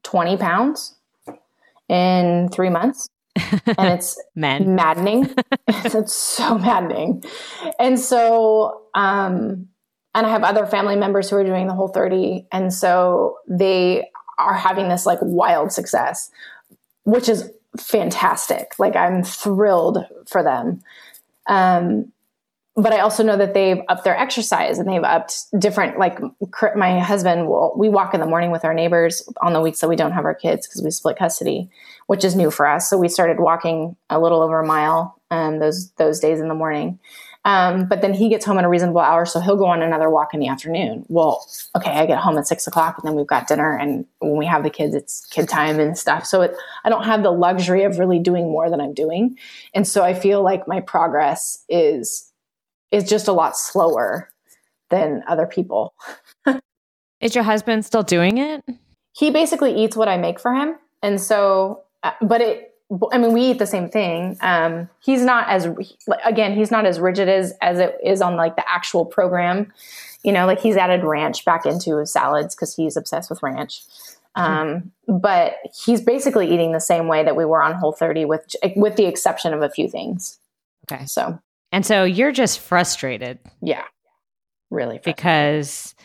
[0.03, 0.93] 20 pounds
[1.89, 3.09] in three months.
[3.35, 5.33] and it's maddening.
[5.67, 7.23] it's so maddening.
[7.79, 9.69] And so, um,
[10.13, 12.45] and I have other family members who are doing the whole 30.
[12.51, 16.29] And so they are having this like wild success,
[17.05, 18.77] which is fantastic.
[18.77, 20.83] Like I'm thrilled for them.
[21.47, 22.13] Um,
[22.75, 26.19] but I also know that they've upped their exercise and they've upped different, like
[26.75, 29.89] my husband will, we walk in the morning with our neighbors on the weeks that
[29.89, 31.69] we don't have our kids because we split custody,
[32.07, 32.89] which is new for us.
[32.89, 36.55] So we started walking a little over a mile um, those, those days in the
[36.55, 36.99] morning.
[37.45, 40.09] Um, but then he gets home at a reasonable hour, so he'll go on another
[40.09, 41.05] walk in the afternoon.
[41.09, 44.37] Well, okay, I get home at six o'clock, and then we've got dinner, and when
[44.37, 46.25] we have the kids, it's kid time and stuff.
[46.25, 46.55] So it,
[46.85, 49.37] I don't have the luxury of really doing more than I'm doing,
[49.73, 52.31] and so I feel like my progress is
[52.93, 54.29] is just a lot slower
[54.89, 55.95] than other people.
[57.19, 58.63] is your husband still doing it?
[59.11, 60.75] He basically eats what I make for him.
[61.01, 62.75] And so, uh, but it,
[63.11, 64.37] I mean, we eat the same thing.
[64.41, 65.67] Um, he's not as,
[66.23, 69.73] again, he's not as rigid as, as it is on like the actual program.
[70.23, 73.81] You know, like he's added ranch back into his salads because he's obsessed with ranch.
[74.35, 78.55] Um, but he's basically eating the same way that we were on Whole 30 with,
[78.75, 80.39] with the exception of a few things.
[80.91, 81.05] Okay.
[81.05, 81.39] So
[81.73, 83.39] and so you're just frustrated.
[83.61, 83.83] Yeah.
[84.69, 84.99] Really.
[85.03, 85.95] Because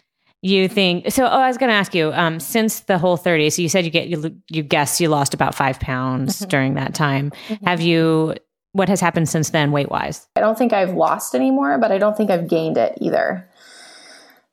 [0.41, 3.51] you think so oh i was going to ask you um, since the whole 30
[3.51, 6.49] so you said you get you, you guess you lost about five pounds mm-hmm.
[6.49, 7.67] during that time mm-hmm.
[7.67, 8.35] have you
[8.71, 11.99] what has happened since then weight wise i don't think i've lost anymore but i
[11.99, 13.51] don't think i've gained it either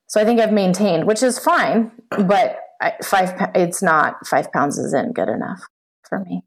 [0.07, 4.79] so i think i've maintained which is fine but I, five it's not five pounds
[4.79, 5.61] isn't good enough
[6.09, 6.41] for me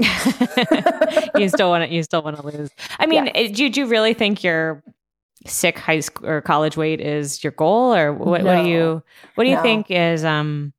[1.36, 2.70] you still want to you still want to lose.
[2.98, 3.48] I mean, yeah.
[3.48, 4.82] do, do you really think your
[5.46, 8.54] sick high school or college weight is your goal or what, no.
[8.54, 9.02] what do you
[9.34, 9.62] what do you no.
[9.62, 10.72] think is um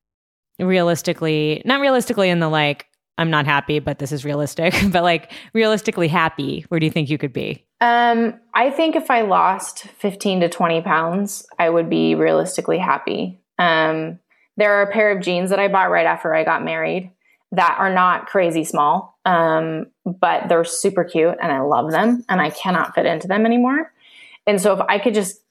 [0.60, 5.32] realistically not realistically in the like I'm not happy but this is realistic but like
[5.54, 7.64] realistically happy where do you think you could be?
[7.82, 13.40] Um I think if I lost 15 to 20 pounds I would be realistically happy.
[13.60, 14.20] Um
[14.58, 17.12] there are a pair of jeans that I bought right after I got married
[17.56, 22.42] that are not crazy small, um, but they're super cute and I love them and
[22.42, 23.92] I cannot fit into them anymore.
[24.48, 25.42] And so if I could just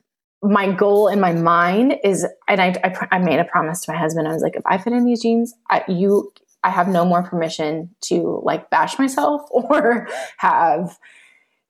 [0.42, 3.98] my goal in my mind is, and I, I, I, made a promise to my
[3.98, 4.28] husband.
[4.28, 7.22] I was like, if I fit in these jeans, I, you, I have no more
[7.22, 10.98] permission to like bash myself or have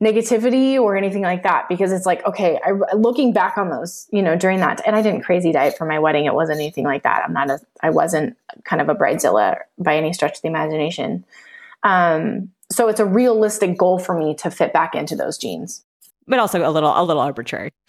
[0.05, 4.23] negativity or anything like that because it's like okay I, looking back on those you
[4.23, 7.03] know during that and i didn't crazy diet for my wedding it wasn't anything like
[7.05, 7.23] that.
[7.25, 11.25] I'm not a i wasn't kind of a bridezilla by any stretch of the imagination.
[11.83, 15.85] Um, so it's a realistic goal for me to fit back into those jeans
[16.27, 17.71] but also a little a little arbitrary.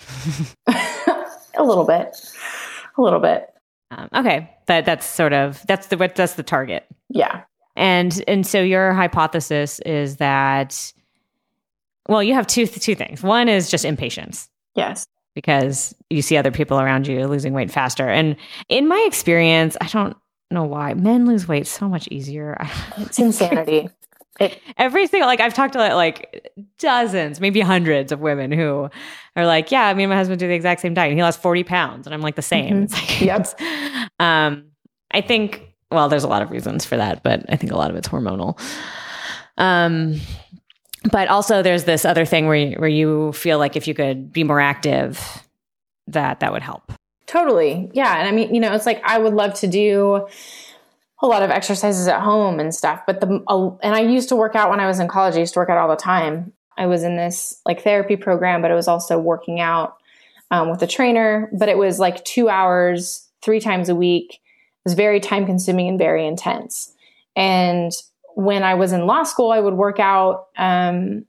[1.57, 2.15] A little bit.
[2.97, 3.47] A little bit.
[3.91, 4.51] Um, okay.
[4.65, 6.85] But that's sort of that's the what that's the target.
[7.09, 7.43] Yeah.
[7.75, 10.93] And and so your hypothesis is that
[12.07, 16.51] well you have two two things one is just impatience yes because you see other
[16.51, 18.35] people around you losing weight faster and
[18.69, 20.15] in my experience i don't
[20.51, 22.57] know why men lose weight so much easier
[22.97, 23.89] it's insanity
[24.39, 28.89] it, every single like I've talked to like dozens, maybe hundreds of women who
[29.35, 31.11] are like, yeah, me and my husband do the exact same diet.
[31.11, 32.87] And he lost forty pounds, and I'm like the same.
[32.87, 32.95] Mm-hmm.
[32.95, 34.09] Like, yep.
[34.19, 34.71] um,
[35.11, 37.89] I think well, there's a lot of reasons for that, but I think a lot
[37.89, 38.59] of it's hormonal.
[39.57, 40.19] Um,
[41.11, 44.31] but also there's this other thing where you, where you feel like if you could
[44.31, 45.43] be more active,
[46.07, 46.91] that that would help.
[47.25, 48.19] Totally, yeah.
[48.19, 50.27] And I mean, you know, it's like I would love to do
[51.21, 53.01] a lot of exercises at home and stuff.
[53.07, 53.27] But the
[53.81, 55.35] and I used to work out when I was in college.
[55.35, 56.53] I used to work out all the time.
[56.77, 59.97] I was in this like therapy program, but it was also working out
[60.51, 61.49] um, with a trainer.
[61.57, 64.33] But it was like two hours, three times a week.
[64.33, 66.93] It was very time consuming and very intense.
[67.35, 67.91] And
[68.35, 71.25] when I was in law school, I would work out, um,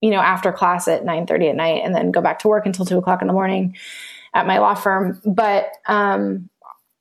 [0.00, 2.66] you know, after class at nine thirty at night, and then go back to work
[2.66, 3.76] until two o'clock in the morning
[4.34, 5.20] at my law firm.
[5.24, 6.48] But um,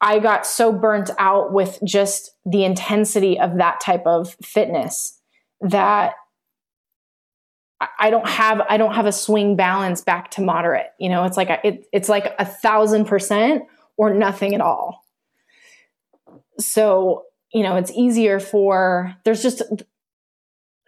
[0.01, 5.19] I got so burnt out with just the intensity of that type of fitness
[5.61, 6.13] that
[7.99, 10.91] I don't have I don't have a swing balance back to moderate.
[10.99, 13.63] You know, it's like a, it, it's like a thousand percent
[13.97, 15.03] or nothing at all.
[16.59, 19.61] So you know, it's easier for there's just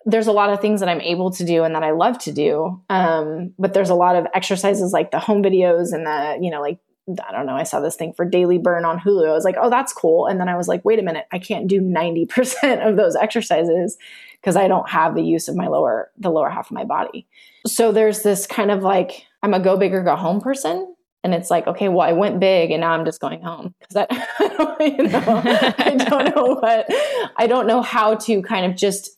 [0.05, 2.31] there's a lot of things that I'm able to do and that I love to
[2.31, 2.81] do.
[2.89, 6.61] Um, but there's a lot of exercises like the home videos and the you know
[6.61, 9.27] like I don't know, I saw this thing for daily burn on Hulu.
[9.27, 10.25] I was like, oh, that's cool.
[10.27, 13.97] And then I was like, wait a minute, I can't do 90% of those exercises
[14.39, 17.27] because I don't have the use of my lower, the lower half of my body.
[17.67, 20.95] So there's this kind of like, I'm a go big or go home person.
[21.23, 24.05] And it's like, okay, well, I went big and now I'm just going home because
[24.09, 25.41] I, you know,
[25.77, 26.85] I don't know what,
[27.37, 29.09] I don't know how to kind of just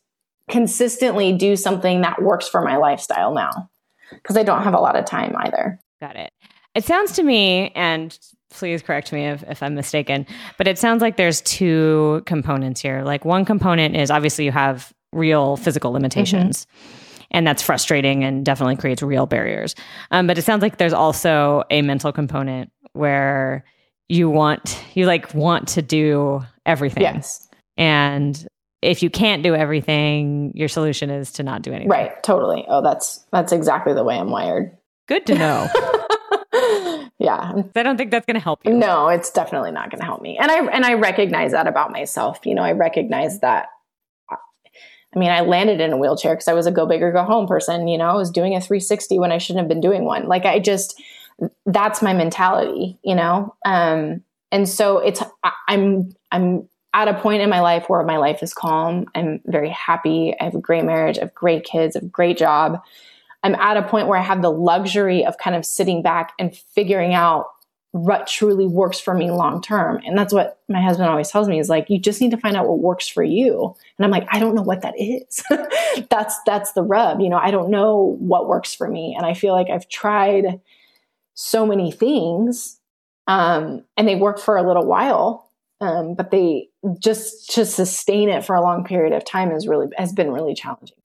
[0.50, 3.70] consistently do something that works for my lifestyle now
[4.12, 5.80] because I don't have a lot of time either.
[6.00, 6.32] Got it.
[6.76, 8.18] It sounds to me, and
[8.52, 13.02] please correct me if, if I'm mistaken, but it sounds like there's two components here.
[13.04, 16.66] Like one component is obviously you have real physical limitations.
[16.66, 17.05] Mm-hmm.
[17.36, 19.76] And that's frustrating and definitely creates real barriers.
[20.10, 23.66] Um, but it sounds like there's also a mental component where
[24.08, 27.04] you want you like want to do everything.
[27.04, 27.48] Yes.
[27.78, 28.48] And
[28.82, 31.90] if you can't do everything, your solution is to not do anything.
[31.90, 32.24] Right.
[32.24, 32.64] Totally.
[32.70, 34.78] Oh, that's that's exactly the way I'm wired.
[35.08, 35.68] Good to know.
[37.20, 37.54] yeah.
[37.76, 38.74] I don't think that's going to help you.
[38.74, 40.38] No, it's definitely not going to help me.
[40.38, 42.40] And I and I recognize that about myself.
[42.46, 43.68] You know, I recognize that
[45.16, 47.24] I mean, I landed in a wheelchair because I was a go big or go
[47.24, 47.88] home person.
[47.88, 50.28] You know, I was doing a 360 when I shouldn't have been doing one.
[50.28, 51.02] Like, I just,
[51.66, 53.56] that's my mentality, you know?
[53.66, 58.18] Um, and so it's, I, I'm, I'm at a point in my life where my
[58.18, 59.06] life is calm.
[59.16, 60.34] I'm very happy.
[60.40, 61.18] I have a great marriage.
[61.18, 62.82] I have great kids, I have a great job.
[63.44, 66.56] I'm at a point where I have the luxury of kind of sitting back and
[66.56, 67.46] figuring out
[67.96, 70.02] what truly works for me long term.
[70.06, 72.58] And that's what my husband always tells me is like, you just need to find
[72.58, 73.74] out what works for you.
[73.98, 75.42] And I'm like, I don't know what that is.
[76.10, 77.22] that's that's the rub.
[77.22, 79.16] You know, I don't know what works for me.
[79.16, 80.60] And I feel like I've tried
[81.36, 82.82] so many things.
[83.28, 85.50] Um, and they work for a little while.
[85.80, 86.68] Um, but they
[87.00, 90.54] just to sustain it for a long period of time is really has been really
[90.54, 90.98] challenging.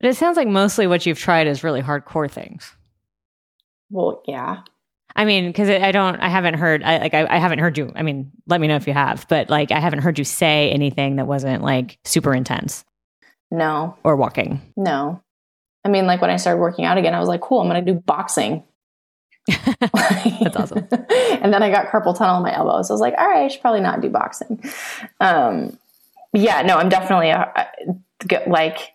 [0.00, 2.74] But it sounds like mostly what you've tried is really hardcore things.
[3.90, 4.60] Well, yeah.
[5.16, 7.90] I mean, because I don't, I haven't heard, I like, I, I, haven't heard you.
[7.96, 10.70] I mean, let me know if you have, but like, I haven't heard you say
[10.70, 12.84] anything that wasn't like super intense.
[13.50, 13.96] No.
[14.04, 14.60] Or walking.
[14.76, 15.22] No.
[15.86, 17.82] I mean, like when I started working out again, I was like, cool, I'm going
[17.82, 18.62] to do boxing.
[19.46, 20.86] That's awesome.
[20.90, 23.44] and then I got carpal tunnel in my elbow, so I was like, all right,
[23.44, 24.62] I should probably not do boxing.
[25.20, 25.78] Um,
[26.34, 28.92] yeah, no, I'm definitely a, a, like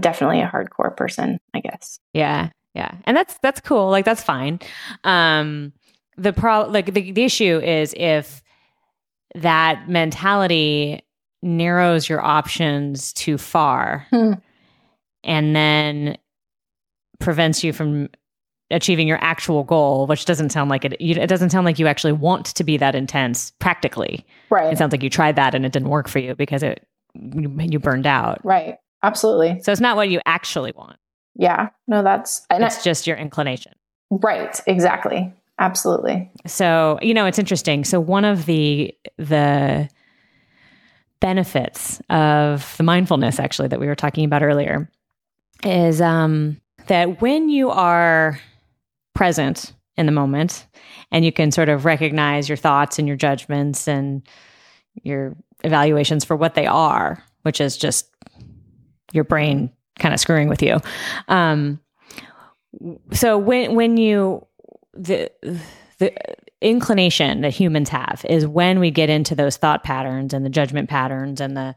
[0.00, 2.00] definitely a hardcore person, I guess.
[2.12, 2.48] Yeah.
[2.74, 2.94] Yeah.
[3.04, 3.90] And that's that's cool.
[3.90, 4.60] Like that's fine.
[5.04, 5.72] Um
[6.16, 8.42] the pro like the, the issue is if
[9.34, 11.02] that mentality
[11.42, 14.32] narrows your options too far hmm.
[15.24, 16.16] and then
[17.18, 18.08] prevents you from
[18.70, 20.98] achieving your actual goal, which doesn't sound like it.
[21.00, 24.24] You, it doesn't sound like you actually want to be that intense practically.
[24.50, 24.72] Right.
[24.72, 27.54] It sounds like you tried that and it didn't work for you because it you,
[27.58, 28.44] you burned out.
[28.44, 28.76] Right.
[29.02, 29.60] Absolutely.
[29.62, 30.96] So it's not what you actually want.
[31.34, 31.70] Yeah.
[31.88, 33.72] No, that's and It's just your inclination.
[34.10, 34.60] right.
[34.66, 35.32] Exactly.
[35.58, 36.30] Absolutely.
[36.46, 37.84] So, you know, it's interesting.
[37.84, 39.88] So one of the the
[41.20, 44.90] benefits of the mindfulness actually that we were talking about earlier
[45.64, 48.40] is um that when you are
[49.14, 50.66] present in the moment
[51.12, 54.26] and you can sort of recognize your thoughts and your judgments and
[55.02, 58.08] your evaluations for what they are, which is just
[59.12, 60.78] your brain kind of screwing with you.
[61.28, 61.80] Um,
[63.12, 64.46] so when when you
[64.94, 65.30] the
[65.98, 66.12] the
[66.60, 70.88] inclination that humans have is when we get into those thought patterns and the judgment
[70.88, 71.74] patterns and the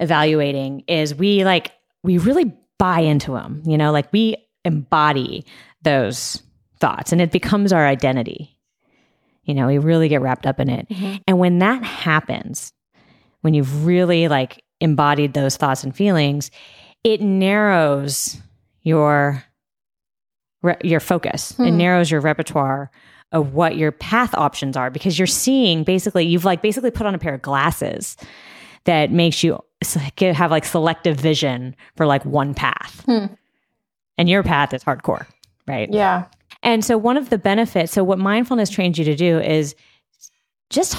[0.00, 1.72] evaluating is we like
[2.02, 5.44] we really buy into them you know like we embody
[5.82, 6.42] those
[6.80, 8.58] thoughts and it becomes our identity
[9.44, 11.22] you know we really get wrapped up in it Mhm.
[11.28, 12.72] and when that happens
[13.42, 16.50] when you've really like embodied those thoughts and feelings
[17.04, 18.38] it narrows
[18.82, 19.44] your
[20.62, 21.76] re- your focus it Hmm.
[21.76, 22.90] narrows your repertoire
[23.32, 27.14] of what your path options are because you're seeing basically you've like basically put on
[27.14, 28.16] a pair of glasses
[28.84, 29.58] that makes you
[30.20, 33.26] have like selective vision for like one path Hmm.
[34.18, 35.26] and your path is hardcore
[35.66, 36.24] right Yeah.
[36.62, 39.74] and so one of the benefits, so what mindfulness trains you to do is
[40.70, 40.96] just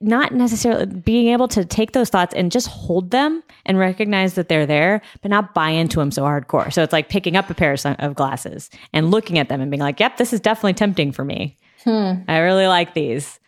[0.00, 4.48] not necessarily being able to take those thoughts and just hold them and recognize that
[4.48, 6.72] they're there, but not buy into them so hardcore.
[6.72, 9.80] So it's like picking up a pair of glasses and looking at them and being
[9.80, 11.56] like, "Yep, this is definitely tempting for me.
[11.84, 12.14] Hmm.
[12.28, 13.40] I really like these."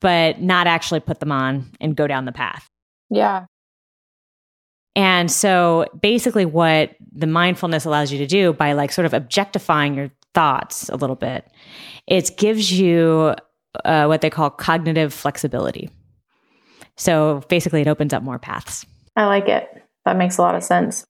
[0.00, 2.66] But not actually put them on and go down the path.
[3.10, 3.46] Yeah.
[4.96, 9.94] And so basically what the mindfulness allows you to do by like sort of objectifying
[9.94, 11.46] your thoughts a little bit,
[12.06, 13.34] it gives you
[13.84, 15.90] uh, what they call cognitive flexibility.
[16.96, 18.84] So basically it opens up more paths.
[19.16, 19.68] I like it.
[20.04, 21.04] That makes a lot of sense.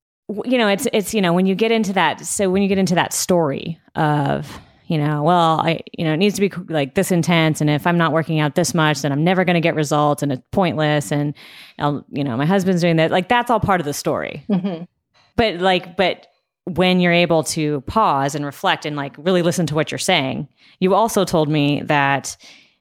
[0.44, 2.79] You know, it's it's you know, when you get into that so when you get
[2.79, 6.96] into that story of you know, well, I, you know, it needs to be like
[6.96, 7.61] this intense.
[7.61, 10.20] And if I'm not working out this much, then I'm never going to get results
[10.20, 11.12] and it's pointless.
[11.12, 11.33] And,
[11.79, 13.12] I'll, you know, my husband's doing that.
[13.12, 14.44] Like, that's all part of the story.
[14.49, 14.83] hmm
[15.40, 16.27] but like but
[16.64, 20.49] when you're able to pause and reflect and like really listen to what you're saying.
[20.79, 22.37] You also told me that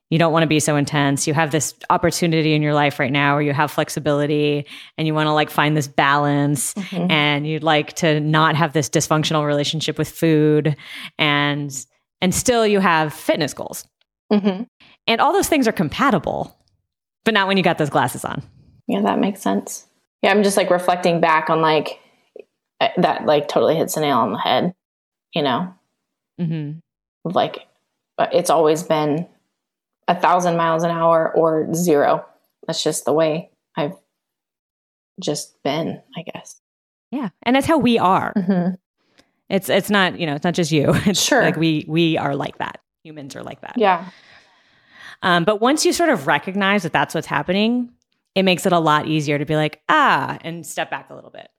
[0.09, 1.27] you don't want to be so intense.
[1.27, 4.65] You have this opportunity in your life right now where you have flexibility
[4.97, 7.11] and you want to like find this balance Mhm.
[7.11, 10.75] and you'd like to not have this dysfunctional relationship with food
[11.17, 11.85] and
[12.21, 13.85] and still you have fitness goals.
[14.33, 14.63] Hmm
[15.07, 16.55] and all those things are compatible
[17.25, 18.41] but not when you got those glasses on.
[18.87, 19.85] Yeah, that makes sense.
[20.23, 21.99] Yeah, I'm just like reflecting back on like
[22.79, 23.25] that.
[23.25, 24.73] Like totally hits the nail on the head.
[25.33, 25.73] You know,
[26.39, 26.79] mm-hmm.
[27.29, 27.67] like
[28.17, 29.27] uh, it's always been
[30.07, 32.25] a thousand miles an hour or zero.
[32.65, 33.93] That's just the way I've
[35.21, 36.59] just been, I guess.
[37.11, 38.75] yeah and that's how we are Mm-hmm.
[39.49, 40.93] It's it's not you know it's not just you.
[41.05, 41.41] It's Sure.
[41.41, 42.81] like we we are like that.
[43.03, 43.73] Humans are like that.
[43.77, 44.09] Yeah.
[45.21, 47.89] Um, but once you sort of recognize that that's what's happening,
[48.35, 51.31] it makes it a lot easier to be like ah and step back a little
[51.31, 51.49] bit.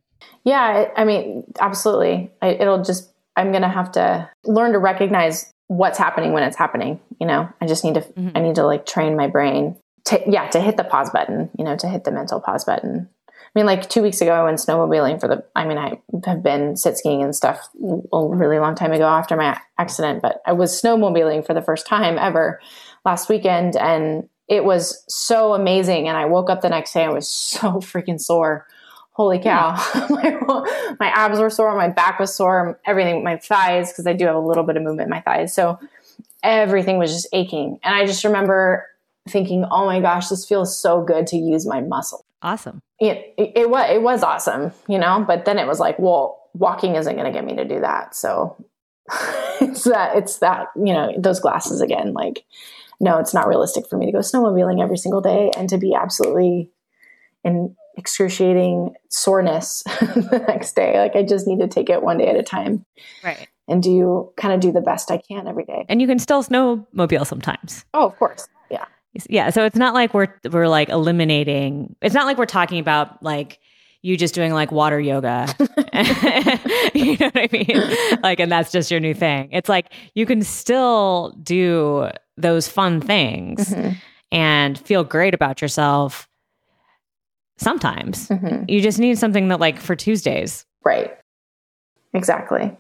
[0.45, 0.89] Yeah.
[0.97, 2.31] I, mean, absolutely.
[2.41, 6.57] I, it'll just, I'm going to have to learn to recognize what's happening when it's
[6.57, 7.01] happening.
[7.21, 8.33] You know, I just need to, Mhm.
[8.35, 11.65] I need to like train my brain to, yeah, to hit the pause button, you
[11.65, 13.09] know, to hit the mental pause button.
[13.31, 16.43] I mean, like two weeks ago, I went snowmobiling for the, I mean, I have
[16.43, 17.69] been sit skiing and stuff
[18.13, 21.87] a really long time ago after my accident, but I was snowmobiling for the first
[21.87, 22.61] time ever
[23.05, 23.77] last weekend.
[23.77, 26.07] And it was so amazing.
[26.07, 28.67] And I woke up the next day, I was so freaking sore.
[29.21, 29.73] Holy cow.
[30.09, 34.25] my, my abs were sore, my back was sore, everything, my thighs, because I do
[34.25, 35.53] have a little bit of movement in my thighs.
[35.53, 35.79] So
[36.43, 37.79] everything was just aching.
[37.83, 38.87] And I just remember
[39.29, 42.81] thinking, oh my gosh, this feels so good to use my muscle Awesome.
[42.99, 45.23] it, it, it was it was awesome, you know.
[45.29, 48.17] But then it was like, well, walking isn't going to get me to do that.
[48.17, 48.57] So
[49.61, 52.15] it's that it's that you know those glasses again.
[52.15, 52.47] Like,
[53.01, 55.93] no, it's not realistic for me to go snowmobiling every single day and to be
[55.95, 56.71] absolutely
[57.45, 60.99] in excruciating soreness the next day.
[60.99, 62.85] Like, I just need to take it one day at a time
[63.23, 63.47] Right.
[63.69, 65.85] and do kind of do the best I can every day.
[65.89, 67.85] And you can still snowmobile sometimes.
[67.95, 68.87] Oh, of course, yeah,
[69.29, 69.51] Yeah.
[69.51, 71.95] So it's not like we're we're like eliminating.
[72.03, 73.59] It's not like we're talking about like
[74.03, 75.47] you just doing like water yoga.
[76.95, 78.21] you know what I mean?
[78.23, 79.51] Like, and that's just your new thing.
[79.53, 83.97] It's like you can still do those fun things Mhm.
[84.33, 86.27] and feel great about yourself
[87.61, 88.29] sometimes.
[88.29, 88.69] Mhm.
[88.69, 90.65] You just need something that like for Tuesdays.
[90.85, 91.17] right,
[92.15, 92.63] exactly.
[92.63, 92.77] And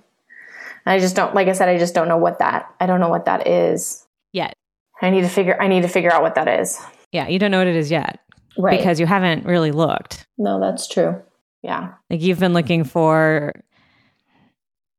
[0.95, 3.11] I just don't, like I said, I just don't know what that, I don't know
[3.11, 4.55] what that is yet.
[5.03, 6.81] I need to figure, I need to figure out what that is.
[7.13, 8.21] Yeah, you don't know what it is yet.
[8.59, 8.79] Right.
[8.79, 10.27] Because you haven't really looked.
[10.39, 11.21] No, that's true.
[11.63, 11.93] Yeah.
[12.09, 13.53] Like you've been looking for,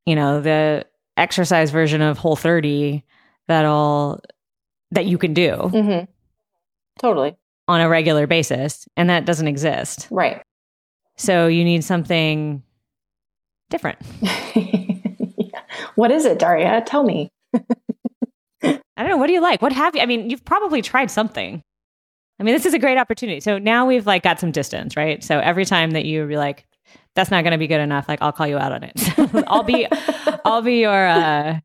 [0.05, 0.85] you know, the
[1.17, 3.03] exercise version of Whole 30
[3.47, 4.21] that'll,
[4.91, 6.05] that you can do Mm-hmm.
[6.99, 7.35] Totally.
[7.71, 8.85] On a regular basis.
[8.97, 10.07] And that doesn't exist.
[10.11, 10.41] Right.
[11.17, 12.63] So you need something
[13.69, 13.99] different.
[15.51, 15.61] Yeah.
[15.95, 16.81] What is it, Darya?
[16.85, 17.29] Tell me.
[18.63, 19.17] I don't know.
[19.17, 19.61] What do you like?
[19.61, 20.01] What have you?
[20.01, 21.61] I mean, you've probably tried something.
[22.39, 23.39] I mean, this is a great opportunity.
[23.39, 25.23] So now we've like got some distance, right?
[25.23, 26.65] So every time that you be like,
[27.15, 28.93] that's not going to be good enough, like I'll call you out on it.
[29.47, 29.87] I'll be,
[30.45, 31.59] I'll be your, uh,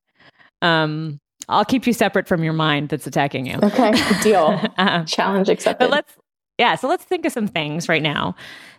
[0.62, 3.58] um, I'll keep you separate from your mind that's attacking you.
[3.62, 3.92] Okay.
[4.22, 4.60] Deal.
[4.78, 5.78] Um, Challenge accepted.
[5.78, 6.12] but let's,
[6.58, 6.74] yeah.
[6.74, 8.34] So let's think of some things right now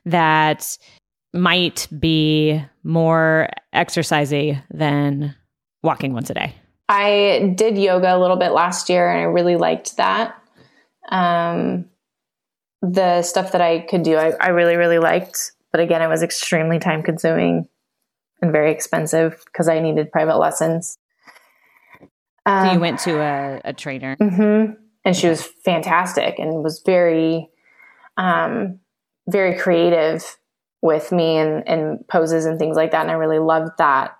[0.06, 0.78] that
[1.34, 5.36] might be more exercisey than
[5.84, 6.56] walking once a day.
[6.90, 10.42] I did yoga a little bit last year and I really liked that.
[11.10, 11.86] Um,
[12.82, 15.52] the stuff that I could do, I, I really, really liked.
[15.72, 17.68] But again, it was extremely time consuming
[18.42, 20.98] and very expensive because I needed private lessons.
[22.48, 24.16] So you Um, went to a, a trainer.
[24.16, 24.72] hmm
[25.04, 27.50] And she was fantastic and was very,
[28.16, 28.80] um,
[29.28, 30.38] very creative
[30.82, 33.02] with me and, and poses and things like that.
[33.02, 34.16] And I really loved that.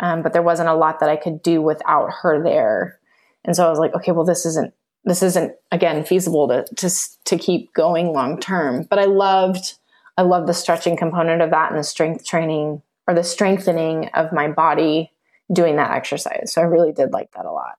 [0.00, 2.98] Um, but there wasn't a lot that I could do without her there.
[3.44, 6.90] And so I was like, okay, well, this isn't, this isn't again feasible to, to,
[7.26, 8.86] to keep going long term.
[8.88, 9.74] But I loved,
[10.16, 14.32] I loved the stretching component of that and the strength training or the strengthening of
[14.32, 15.12] my body
[15.52, 16.52] doing that exercise.
[16.52, 17.76] So I really did like that a lot.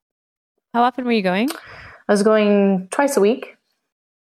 [0.74, 1.50] How often were you going?
[1.52, 3.58] I was going twice a week.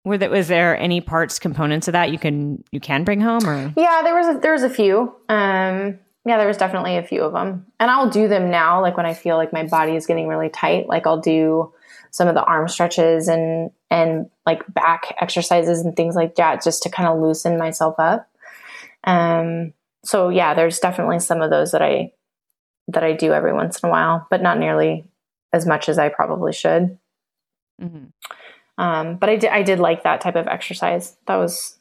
[0.05, 3.47] Were that was there any parts components of that you can you can bring home
[3.47, 5.15] or Yeah, there was a, there was a few.
[5.31, 8.83] Um, yeah, there was definitely a few of them, and I'll do them now.
[8.83, 11.73] Like when I feel like my body is getting really tight, like I'll do
[12.11, 16.83] some of the arm stretches and and like back exercises and things like that, just
[16.83, 18.29] to kind of loosen myself up.
[19.05, 19.73] Um,
[20.05, 22.13] so yeah, there's definitely some of those that I
[22.89, 25.05] that I do every once in a while, but not nearly
[25.53, 26.99] as much as I probably should.
[27.81, 28.13] Mhm.
[28.77, 31.17] Um, but I did I did like that type of exercise.
[31.27, 31.79] That was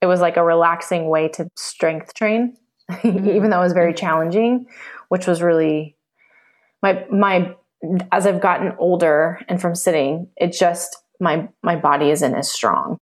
[0.00, 2.56] it was like a relaxing way to strength train,
[3.04, 4.66] even though it was very challenging,
[5.08, 5.96] which was really
[6.82, 7.54] my my
[8.12, 12.98] as I've gotten older and from sitting, it just my my body isn't as strong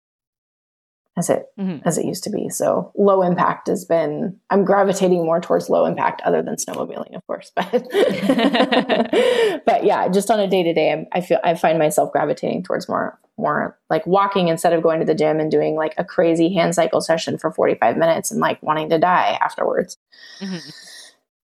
[1.15, 1.81] as it Mhm.
[1.85, 2.49] as it used to be.
[2.49, 7.25] So low impact has been I'm gravitating more towards low impact other than snowmobiling, of
[7.27, 7.51] course.
[7.55, 7.71] But
[9.65, 12.87] but yeah, just on a day to day, I feel I find myself gravitating towards
[12.89, 16.53] more more like walking instead of going to the gym and doing like a crazy
[16.53, 19.97] hand cycle session for 45 minutes and like wanting to die afterwards.
[20.41, 20.61] Mhm.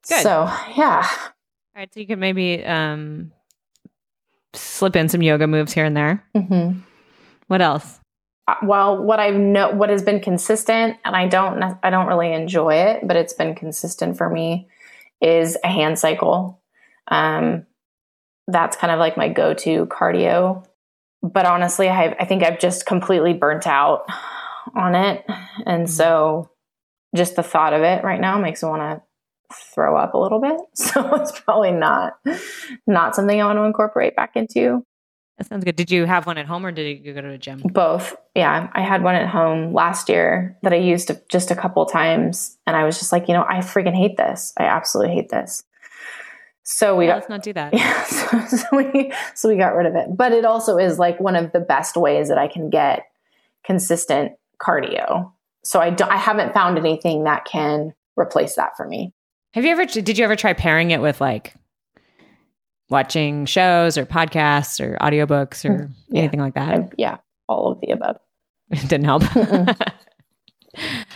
[0.10, 0.22] Good.
[0.24, 1.08] So yeah.
[1.74, 3.32] All right, so you could maybe um
[4.54, 6.24] slip in some yoga moves here and there.
[6.36, 6.80] hmm
[7.48, 8.00] What else?
[8.64, 12.76] Well, what I've know what has been consistent, and I don't I don't really enjoy
[12.76, 14.68] it, but it's been consistent for me,
[15.22, 16.62] is a hand cycle.
[17.08, 17.66] Um,
[18.48, 20.66] that's kind of like my go to cardio.
[21.22, 24.06] But honestly, I I think I've just completely burnt out
[24.76, 25.26] on it,
[25.66, 26.50] and so
[27.16, 29.02] just the thought of it right now makes me want to
[29.74, 30.60] throw up a little bit.
[30.76, 32.14] So it's probably not
[32.88, 34.86] not something I want to incorporate back into.
[35.38, 35.76] That sounds good.
[35.76, 37.62] Did you have one at home or did you go to a gym?
[37.66, 38.16] Both.
[38.36, 38.70] Yeah.
[38.74, 42.58] I had one at home last year that I used just a couple times.
[42.68, 44.54] And I was just like, you know, I freaking hate this.
[44.58, 45.64] I absolutely hate this.
[46.64, 47.74] So we Yeah, got, let's not do that.
[47.74, 50.16] yeah, so, so we, so we got rid of it.
[50.16, 53.04] But it also is like one of the best ways that I can get
[53.66, 55.32] consistent cardio.
[55.64, 59.14] So I don't, I haven't found anything that can replace that for me.
[59.54, 61.54] Have you ever did you ever try pairing it with like
[62.92, 66.20] watching shows or podcasts or audiobooks or Yeah.
[66.22, 66.70] anything like that?
[66.80, 67.18] I, yeah.
[67.48, 68.18] All of the above.
[68.72, 69.24] It didn't help.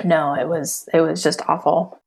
[0.03, 1.97] No, it was, it was just awful.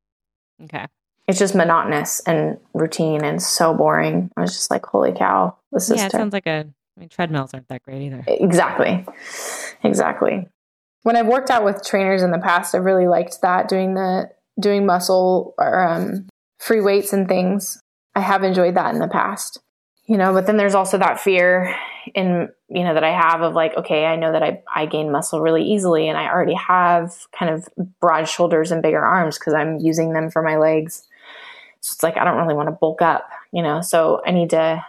[0.65, 0.85] okay.
[1.27, 4.31] it's just monotonous and routine and so boring.
[4.37, 6.67] I was just like, holy cow, this is Yeah, it ter- sounds like a
[6.97, 8.23] I mean treadmills aren't that great either.
[8.27, 9.07] exactly,
[9.83, 10.47] exactly.
[11.05, 14.29] When I've worked out with trainers in the past, I've really liked that doing the
[14.61, 17.81] doing muscle or um, free weights and things.
[18.19, 19.61] I have enjoyed that in the past,
[20.07, 20.33] you know.
[20.33, 21.75] But then there's also that fear
[22.17, 25.13] in you know that I have of like, okay, I know that I I gain
[25.13, 27.69] muscle really easily, and I already have kind of
[28.01, 31.07] broad shoulders and bigger arms because I'm using them for my legs.
[31.81, 33.83] So it's like I don't really want to bulk up, you know.
[33.83, 34.85] So I need to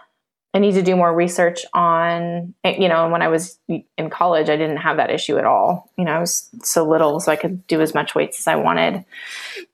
[0.52, 4.56] I need to do more research on you know, when I was in college I
[4.56, 5.88] didn't have that issue at all.
[5.96, 8.56] You know, I was so little so I could do as much weights as I
[8.56, 9.04] wanted.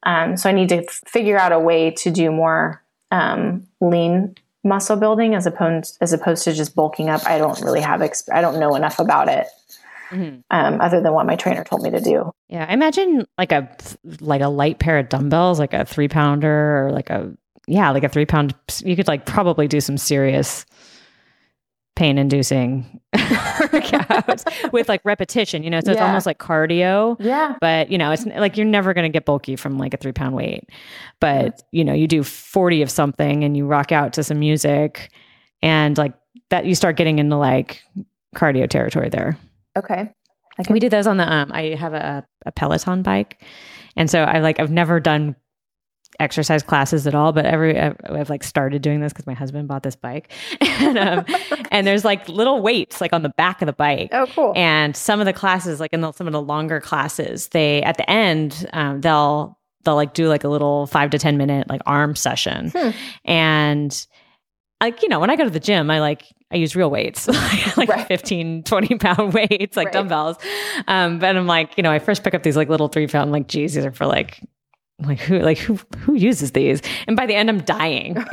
[0.02, 2.82] Um, so I need to f- figure out a way to do more
[3.16, 7.24] um, lean muscle building as opposed as opposed to just bulking up.
[7.26, 9.46] I don't really have exp- I don't know enough about it.
[10.10, 10.40] Mm-hmm.
[10.52, 12.30] Um, other than what my trainer told me to do.
[12.48, 13.68] Yeah, I imagine like a
[14.20, 17.32] like a light pair of dumbbells, like a three pounder or like a
[17.66, 18.54] yeah, like a three pound.
[18.84, 20.64] You could like probably do some serious
[21.96, 27.16] pain inducing workouts with like repetition, you know, so it's almost like cardio.
[27.18, 27.56] Yeah.
[27.60, 30.12] But, you know, it's like you're never going to get bulky from like a three
[30.12, 30.68] pound weight.
[31.20, 35.10] But, you know, you do 40 of something and you rock out to some music
[35.62, 36.12] and like
[36.50, 37.82] that, you start getting into like
[38.36, 39.38] cardio territory there.
[39.76, 40.12] Okay.
[40.60, 40.72] Okay.
[40.72, 43.42] We did those on the, um, I have a, a Peloton bike.
[43.96, 45.34] And so I like, I've never done
[46.20, 49.82] exercise classes at all, but every I've like started doing this because my husband bought
[49.82, 51.24] this bike, and um,
[51.70, 54.10] and there's like little weights like on the back of the bike.
[54.12, 54.52] Oh, cool!
[54.56, 57.96] And some of the classes, like in the, some of the longer classes, they at
[57.96, 61.82] the end um, they'll they'll like do like a little five to ten minute like
[61.86, 62.90] arm session, hmm.
[63.24, 64.06] and
[64.80, 67.26] like you know when I go to the gym, I like I use real weights,
[67.76, 68.06] like right.
[68.06, 69.92] 15, 20 pound weights, like right.
[69.92, 70.36] dumbbells.
[70.86, 73.32] Um, but I'm like, you know, I first pick up these like little three pound,
[73.32, 74.46] like, geez, these are for like
[75.04, 78.14] like who like who who uses these and by the end i'm dying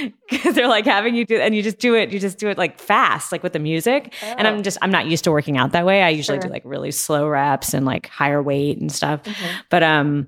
[0.30, 2.58] because they're like having you do and you just do it you just do it
[2.58, 4.34] like fast like with the music oh.
[4.38, 4.62] and i'm oh.
[4.62, 6.42] just i'm not used to working out that way i usually sure.
[6.42, 9.60] do like really slow reps and like higher weight and stuff mm-hmm.
[9.70, 10.26] but um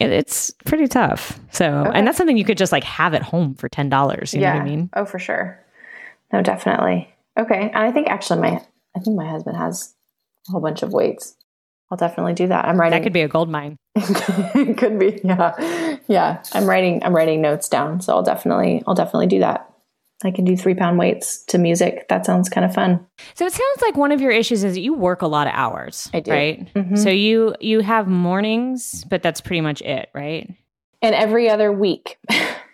[0.00, 1.90] it, it's pretty tough so okay.
[1.94, 4.52] and that's something you could just like have at home for ten dollars you yeah.
[4.52, 5.64] know what i mean oh for sure
[6.32, 7.08] no definitely
[7.38, 8.60] okay and i think actually my
[8.96, 9.94] i think my husband has
[10.48, 11.36] a whole bunch of weights
[11.92, 12.64] I'll definitely do that.
[12.64, 12.98] I'm writing.
[12.98, 13.76] That could be a gold mine.
[13.96, 15.20] it could be.
[15.22, 15.98] Yeah.
[16.08, 16.42] Yeah.
[16.54, 18.00] I'm writing, I'm writing notes down.
[18.00, 19.70] So I'll definitely, I'll definitely do that.
[20.24, 22.08] I can do three pound weights to music.
[22.08, 23.06] That sounds kind of fun.
[23.34, 25.52] So it sounds like one of your issues is that you work a lot of
[25.52, 26.08] hours.
[26.14, 26.30] I do.
[26.30, 26.72] Right.
[26.72, 26.96] Mm-hmm.
[26.96, 30.08] So you, you have mornings, but that's pretty much it.
[30.14, 30.50] Right.
[31.02, 32.16] And every other week.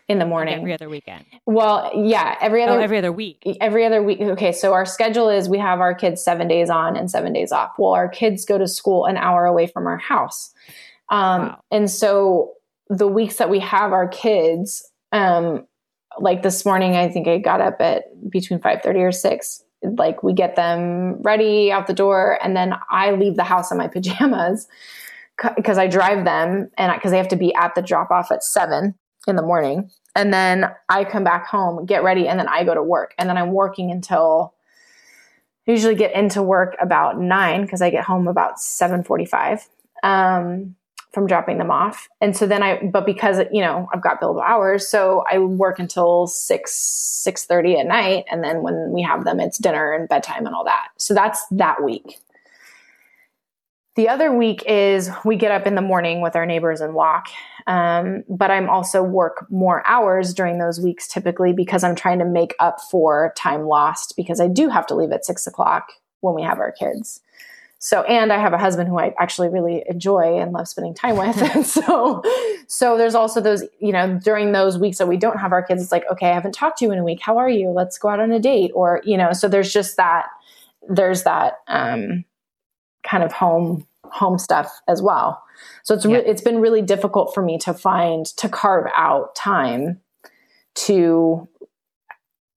[0.08, 0.54] in the morning.
[0.54, 1.26] Every other weekend.
[1.44, 3.42] Well, yeah, every other oh, every other week.
[3.60, 4.20] Every other week.
[4.20, 7.52] Okay, so our schedule is we have our kids 7 days on and 7 days
[7.52, 7.72] off.
[7.78, 10.52] Well, our kids go to school an hour away from our house.
[11.10, 11.60] Um wow.
[11.70, 12.54] and so
[12.88, 15.66] the weeks that we have our kids um
[16.18, 19.64] like this morning I think I got up at between 5:30 or 6
[19.96, 23.78] like we get them ready out the door and then I leave the house in
[23.78, 24.68] my pajamas
[25.56, 28.42] because I drive them and because they have to be at the drop off at
[28.42, 28.94] 7
[29.26, 29.90] in the morning.
[30.14, 33.14] And then I come back home, get ready, and then I go to work.
[33.18, 34.54] And then I'm working until
[35.66, 39.68] I usually get into work about nine because I get home about seven forty-five
[40.02, 40.74] um,
[41.12, 42.08] from dropping them off.
[42.20, 45.78] And so then I, but because you know I've got billable hours, so I work
[45.78, 50.08] until six six thirty at night, and then when we have them, it's dinner and
[50.08, 50.88] bedtime and all that.
[50.96, 52.18] So that's that week.
[53.94, 57.28] The other week is we get up in the morning with our neighbors and walk.
[57.68, 62.24] Um, but I'm also work more hours during those weeks typically because I'm trying to
[62.24, 66.34] make up for time lost because I do have to leave at six o'clock when
[66.34, 67.20] we have our kids.
[67.78, 71.16] So, and I have a husband who I actually really enjoy and love spending time
[71.16, 71.40] with.
[71.40, 72.22] And so,
[72.66, 75.82] so there's also those, you know, during those weeks that we don't have our kids,
[75.82, 77.20] it's like, okay, I haven't talked to you in a week.
[77.20, 77.68] How are you?
[77.68, 78.72] Let's go out on a date.
[78.74, 80.26] Or, you know, so there's just that,
[80.88, 82.24] there's that, um,
[83.04, 85.42] kind of home home stuff as well.
[85.82, 90.00] So it's re- it's been really difficult for me to find to carve out time
[90.74, 91.48] to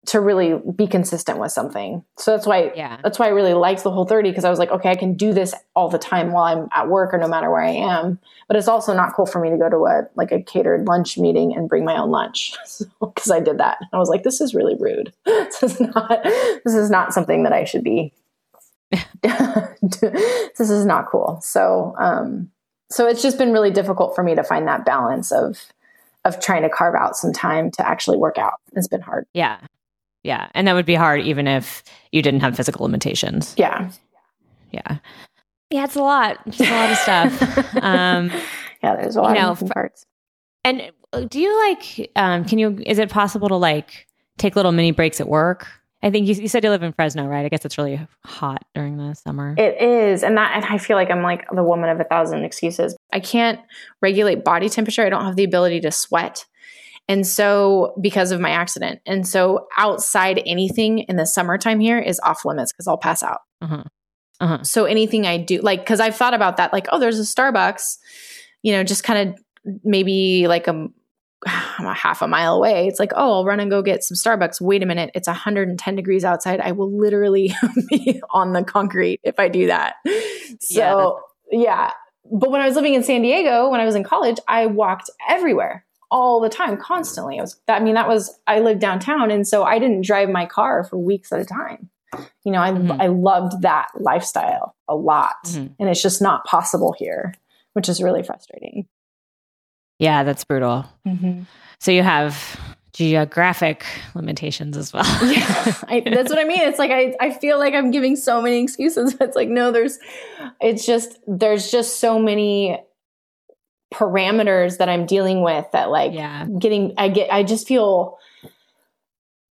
[0.09, 2.03] to really be consistent with something.
[2.17, 2.99] So that's why yeah.
[3.03, 5.15] that's why I really liked the whole 30 because I was like, okay, I can
[5.15, 8.19] do this all the time while I'm at work or no matter where I am.
[8.47, 11.19] But it's also not cool for me to go to a like a catered lunch
[11.19, 12.55] meeting and bring my own lunch
[13.01, 13.79] because so, I did that.
[13.93, 15.13] I was like, this is really rude.
[15.25, 16.23] this is not
[16.65, 18.13] this is not something that I should be
[19.23, 21.41] this is not cool.
[21.43, 22.51] So, um,
[22.91, 25.59] so it's just been really difficult for me to find that balance of
[26.25, 28.55] of trying to carve out some time to actually work out.
[28.75, 29.27] It's been hard.
[29.33, 29.61] Yeah.
[30.25, 30.49] Yeah.
[30.53, 31.83] And that would be hard even if
[32.13, 33.55] you didn't have physical limitations.
[33.57, 33.91] Yeah.
[34.73, 34.99] Yeah.
[35.71, 36.39] Yeah, it's a lot.
[36.47, 37.75] It's a lot of stuff.
[37.83, 38.31] Um,
[38.83, 40.07] yeah, there's a lot you know, of parts.
[40.65, 40.91] And
[41.29, 45.21] do you like um, can you is it possible to like take little mini breaks
[45.21, 45.67] at work?
[46.03, 47.45] I think you, you, said you live in Fresno, right?
[47.45, 49.55] I guess it's really hot during the summer.
[49.59, 52.45] It is, and that and I feel like I'm like the woman of a thousand
[52.45, 52.97] excuses.
[53.13, 53.61] I can't
[54.01, 55.05] regulate body temperature.
[55.05, 56.45] I don't have the ability to sweat.
[57.09, 59.01] And so because of my accident.
[59.07, 63.41] And so outside anything in the summertime here is off limits because I'll pass out.
[63.63, 63.85] Uh-huh.
[64.41, 64.63] Uh-huh.
[64.63, 67.97] So anything I do, like, because I've thought about that, like, oh, there's a Starbucks,
[68.63, 69.41] you know, just kind of
[69.83, 70.89] maybe like a
[71.47, 72.89] I'm a half a mile away.
[72.89, 74.61] It's like, oh, I'll run and go get some Starbucks.
[74.61, 76.61] Wait a minute, it's 110 degrees outside.
[76.61, 77.55] I will literally
[77.89, 79.97] be on the concrete if I do that.
[80.61, 81.21] So,
[81.51, 81.61] yeah.
[81.61, 81.93] yeah.
[82.31, 85.11] But when I was living in San Diego, when I was in college, I walked
[85.29, 87.37] everywhere all the time, constantly.
[87.37, 89.31] It was, I mean, that was, I lived downtown.
[89.31, 91.91] And so I didn't drive my car for weeks at a time.
[92.45, 93.01] You know, I, mm-hmm.
[93.01, 95.37] I loved that lifestyle a lot.
[95.47, 95.75] Mm-hmm.
[95.79, 97.35] And it's just not possible here,
[97.75, 98.89] which is really frustrating.
[99.99, 100.85] Yeah, that's brutal.
[101.07, 101.43] Mm-hmm.
[101.81, 102.59] So you have
[102.93, 103.85] geographic
[104.15, 105.05] limitations as well.
[105.25, 106.61] yeah, I, that's what I mean.
[106.61, 109.17] It's like I, I feel like I'm giving so many excuses.
[109.21, 109.99] It's like no, there's,
[110.61, 112.81] it's just there's just so many
[113.95, 116.47] parameters that I'm dealing with that like yeah.
[116.59, 118.19] getting I get I just feel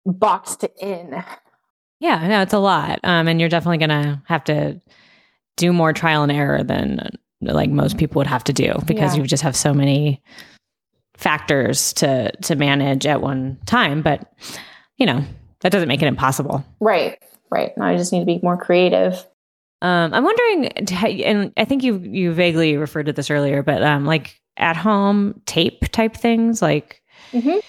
[0.05, 1.23] boxed in.
[1.99, 2.99] Yeah, no, it's a lot.
[3.03, 4.81] Um, and you're definitely gonna have to
[5.55, 9.21] do more trial and error than like most people would have to do because yeah.
[9.21, 10.21] you just have so many
[11.15, 14.01] factors to to manage at one time.
[14.01, 14.31] But
[14.97, 15.23] you know
[15.61, 16.65] that doesn't make it impossible.
[16.79, 17.17] Right.
[17.49, 17.71] Right.
[17.77, 19.25] Now i just need to be more creative.
[19.79, 24.05] Um, i'm wondering and i think you you vaguely referred to this earlier but um,
[24.05, 27.59] like at home tape type things like mm-hmm.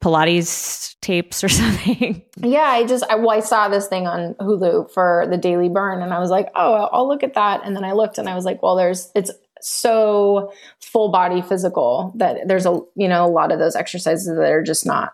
[0.00, 2.22] Pilates tapes or something.
[2.38, 6.02] Yeah i just I, well i saw this thing on hulu for the daily burn
[6.02, 7.62] and i was like oh i'll look at that.
[7.64, 9.30] And then i looked and i was like well there's it's
[9.62, 14.50] so full body physical that there's a you know a lot of those exercises that
[14.50, 15.12] are just not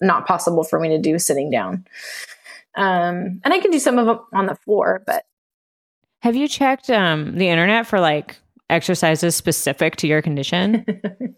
[0.00, 1.86] not possible for me to do sitting down.
[2.74, 5.26] Um and i can do some of them on the floor but
[6.20, 8.38] have you checked um the internet for like
[8.72, 10.84] exercises specific to your condition?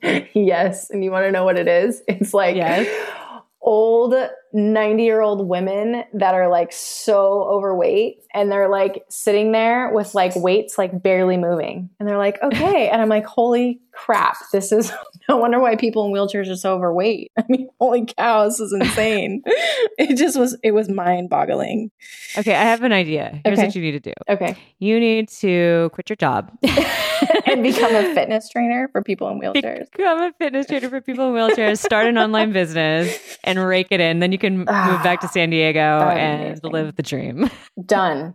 [0.35, 2.03] Yes and you want to know what it is?
[2.09, 2.87] It's like yes.
[3.63, 4.15] old
[4.53, 10.15] 90 year old women that are like so overweight and they're like sitting there with
[10.15, 11.89] like weights like barely moving.
[11.99, 12.89] And they're like okay.
[12.89, 14.93] And i'm like holy crap this is
[15.29, 17.33] no wonder why people in wheelchairs are so overweight.
[17.39, 19.43] I mean holy cow this is insane.
[19.97, 21.91] It just was it was mind boggling
[22.37, 23.41] okay i have an idea.
[23.45, 23.69] Here's okay.
[23.69, 24.13] what you need to do.
[24.29, 24.57] Okay.
[24.81, 26.51] You need to quit your job.
[27.47, 29.91] And become a fitness trainer for people in wheelchairs.
[29.93, 31.79] Become a fitness trainer for people in wheelchairs.
[31.79, 34.19] Start an online business and rake it in.
[34.19, 37.49] Then you can move back to ah, san diego and live the dream.
[37.85, 38.35] Done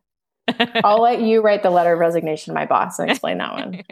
[0.84, 3.84] I'll let you write the letter of resignation to my boss and explain that one.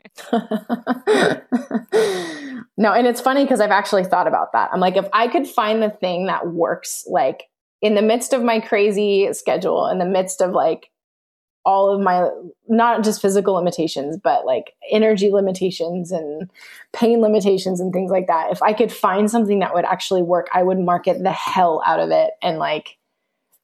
[2.78, 4.70] no, and it's funny because I've actually thought about that.
[4.74, 7.44] I'm like, if I could find the thing that works, like
[7.82, 10.90] in the midst of my crazy schedule, in the midst of like
[11.68, 12.30] all of my
[12.70, 16.50] not just physical limitations, but like energy limitations and
[16.94, 18.52] pain limitations and things like that.
[18.52, 22.00] If I could find something that would actually work, I would market the hell out
[22.00, 22.98] of it and like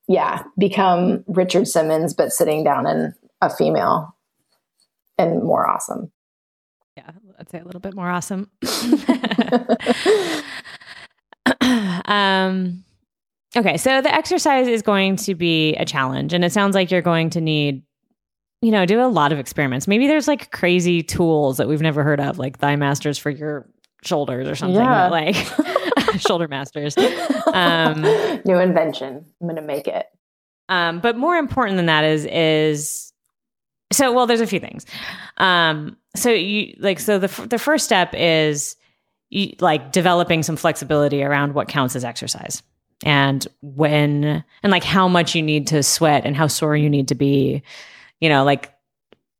[0.07, 4.15] yeah, become Richard Simmons, but sitting down in a female
[5.17, 6.11] and more awesome.
[6.97, 8.51] Yeah, I'd say a little bit more awesome.
[12.05, 12.83] um,
[13.55, 17.01] okay, so the exercise is going to be a challenge, and it sounds like you're
[17.01, 17.83] going to need,
[18.61, 19.87] you know, do a lot of experiments.
[19.87, 23.67] Maybe there's like crazy tools that we've never heard of, like thigh masters for your
[24.05, 24.81] shoulders or something.
[24.81, 25.09] Yeah.
[25.09, 25.35] Like
[26.17, 26.95] shoulder masters.
[27.53, 28.01] Um,
[28.45, 29.25] New invention.
[29.41, 30.07] I'm going to make it.
[30.69, 33.13] Um, but more important than that is is
[33.91, 34.27] so well.
[34.27, 34.85] There's a few things.
[35.37, 38.75] Um, so you like so the the first step is
[39.29, 42.63] you, like developing some flexibility around what counts as exercise
[43.03, 47.09] and when and like how much you need to sweat and how sore you need
[47.09, 47.61] to be.
[48.21, 48.73] You know, like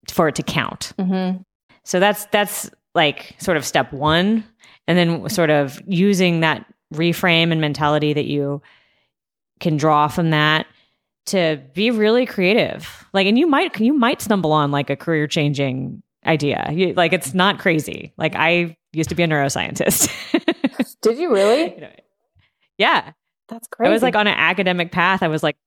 [0.10, 0.94] for it to count.
[1.00, 1.42] Mm-hmm.
[1.84, 4.44] So that's that's like sort of step one
[4.88, 8.62] and then sort of using that reframe and mentality that you
[9.60, 10.68] can draw from that
[11.28, 13.06] to be really creative.
[13.14, 16.70] Like and you might you might stumble on like a career changing idea.
[16.72, 18.14] You, like it's not crazy.
[18.18, 20.12] Like i used to be a neuroscientist.
[21.02, 21.88] Did you really?
[22.78, 23.12] Yeah.
[23.50, 25.24] That's crazy i was like on an academic path.
[25.24, 25.58] I was like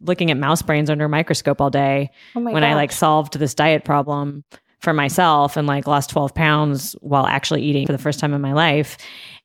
[0.00, 2.64] looking at mouse brains under a microscope all day oh when gosh.
[2.64, 4.44] i like solved this diet problem
[4.86, 8.40] for myself and like lost 12 pounds while actually eating for the first time in
[8.40, 8.96] my life.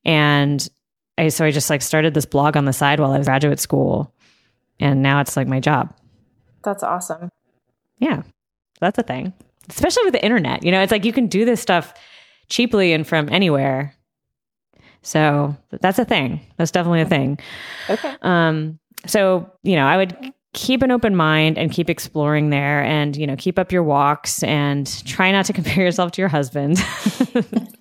[0.06, 0.70] And
[1.18, 3.60] I, so I just like started this blog on the side while I was graduate
[3.60, 4.14] school.
[4.80, 5.96] And now it's like my job.
[6.64, 7.30] That's awesome.
[7.98, 8.22] Yeah.
[8.82, 9.34] That's a thing.
[9.68, 10.64] Especially with the internet.
[10.64, 11.92] You know, it's like you can do this stuff
[12.48, 13.96] cheaply and from anywhere.
[15.02, 16.40] So that's a thing.
[16.58, 17.40] That's definitely a thing.
[17.90, 18.16] Okay.
[18.22, 18.78] Um,
[19.08, 23.26] so, you know, I would keep an open mind and keep exploring there and you
[23.26, 26.78] know keep up your walks and try not to compare yourself to your husband.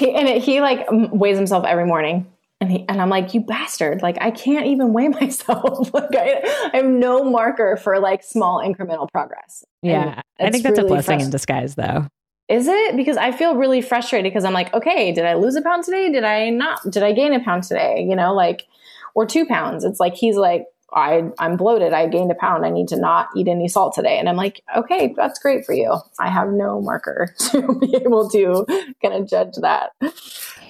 [0.00, 2.26] He and it, he like weighs himself every morning.
[2.62, 4.02] And he, and I'm like you bastard.
[4.02, 5.92] Like I can't even weigh myself.
[5.92, 9.64] Like I, I have no marker for like small incremental progress.
[9.82, 10.22] Yeah.
[10.38, 12.06] I think that's really a blessing in disguise though.
[12.48, 12.96] Is it?
[12.96, 16.10] Because I feel really frustrated because I'm like okay did I lose a pound today?
[16.10, 16.80] Did I not?
[16.90, 18.04] Did I gain a pound today?
[18.08, 18.66] You know like
[19.14, 19.84] or two pounds.
[19.84, 21.92] It's like he's like I I'm bloated.
[21.92, 22.64] I gained a pound.
[22.64, 24.18] I need to not eat any salt today.
[24.18, 25.96] And I'm like, okay, that's great for you.
[26.18, 28.66] I have no marker to be able to
[29.02, 29.92] kind of judge that.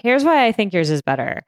[0.03, 1.43] Here's why I think yours is better.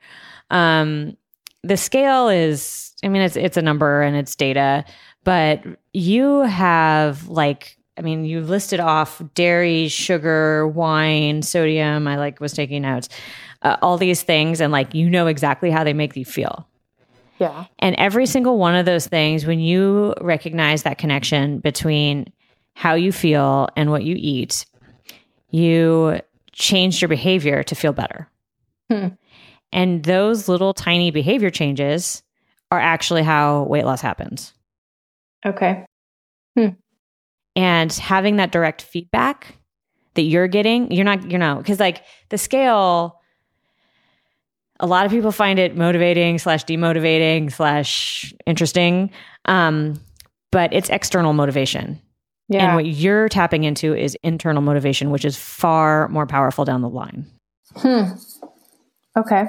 [0.51, 1.17] Um,
[1.63, 4.85] the scale is, I mean, it's it's a number and it's data,
[5.25, 5.63] but
[5.93, 12.09] you have like I mean, you've listed off dairy, sugar, wine, sodium.
[12.09, 13.09] I like was taking notes,
[13.63, 16.67] uh, all these things, and like you know exactly how they make you feel.
[17.43, 17.65] Yeah.
[17.81, 22.33] And every single one of those things, when you recognize that connection between
[22.75, 24.65] how you feel and what you eat,
[25.51, 26.21] you
[26.53, 28.29] change your behavior to feel better.
[28.89, 29.09] Hmm.
[29.73, 32.23] And those little tiny behavior changes
[32.71, 34.55] are actually how weight loss happens.
[35.45, 35.85] Okay.
[37.57, 39.57] And having that direct feedback
[40.15, 43.21] that you're getting, you're not, you know, because like the scale,
[44.83, 49.11] a lot of people find it motivating slash demotivating slash interesting.
[49.47, 50.01] Um,
[50.51, 52.01] but it's external motivation.
[52.49, 52.67] Yeah.
[52.67, 56.89] And what you're tapping into is internal motivation, which is far more powerful down the
[56.89, 57.27] line.
[57.77, 58.03] Hmm.
[59.17, 59.45] Okay.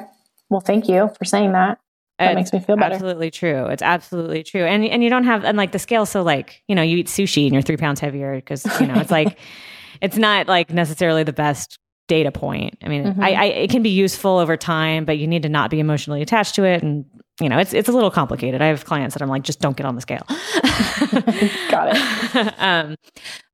[0.49, 1.79] Well, thank you for saying that.
[2.19, 2.93] That It's makes me feel better.
[2.93, 3.65] Absolutely true.
[3.65, 4.63] It's absolutely true.
[4.63, 6.05] And and you don't have and like the scale.
[6.05, 8.95] So like you know you eat sushi and you're three pounds heavier because you know
[8.95, 9.37] it's like
[10.01, 12.77] it's not like necessarily the best data point.
[12.83, 13.23] I mean, Mhm.
[13.23, 16.21] I, I it can be useful over time, but you need to not be emotionally
[16.21, 16.83] attached to it.
[16.83, 17.05] And
[17.39, 18.61] you know it's it's a little complicated.
[18.61, 20.25] I have clients that I'm like just don't get on the scale.
[21.69, 22.53] Got it.
[22.59, 22.95] um,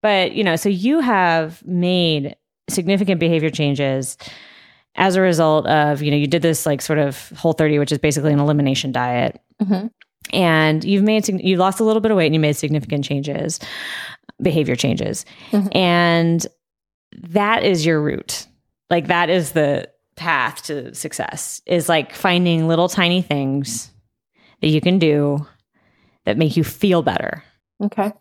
[0.02, 2.36] but you know, so you have made
[2.70, 4.18] significant behavior changes
[4.96, 7.92] as a result of you know you did this like sort of whole 30 which
[7.92, 9.88] is basically an elimination diet hmm
[10.34, 13.60] and you've made you lost a little bit of weight and you made significant changes
[14.42, 15.76] behavior changes Mhm.
[15.76, 16.48] and
[17.20, 18.48] that is your route
[18.90, 23.92] like that is the path to success is like finding little tiny things
[24.62, 25.46] that you can do
[26.26, 27.44] that make you feel better
[27.82, 28.12] Okay.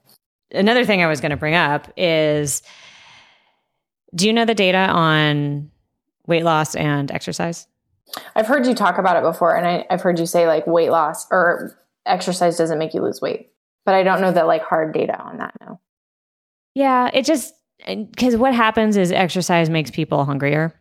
[0.52, 2.62] another thing I was going to bring up is
[4.14, 5.70] do you know the data on
[6.26, 7.66] weight loss and exercise?
[8.34, 10.90] I've heard you talk about it before, and I, I've heard you say like weight
[10.90, 13.50] loss or exercise doesn't make you lose weight,
[13.84, 15.52] but I don't know the like hard data on that.
[15.60, 15.78] No.
[16.74, 17.52] Yeah, it just
[17.86, 20.74] because what happens is exercise makes people hungrier.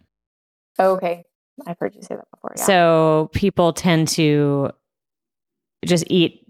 [0.79, 1.23] Oh, okay.
[1.65, 2.53] I've heard you say that before.
[2.57, 2.63] Yeah.
[2.63, 4.71] So people tend to
[5.85, 6.43] just eat.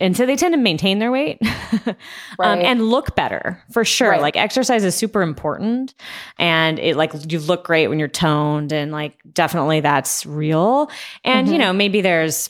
[0.00, 1.38] And so they tend to maintain their weight
[2.38, 4.10] um, and look better for sure.
[4.10, 4.20] Right.
[4.20, 5.92] Like exercise is super important
[6.38, 10.88] and it like you look great when you're toned and like definitely that's real.
[11.24, 11.58] And you Mhm.
[11.58, 12.48] know, maybe there's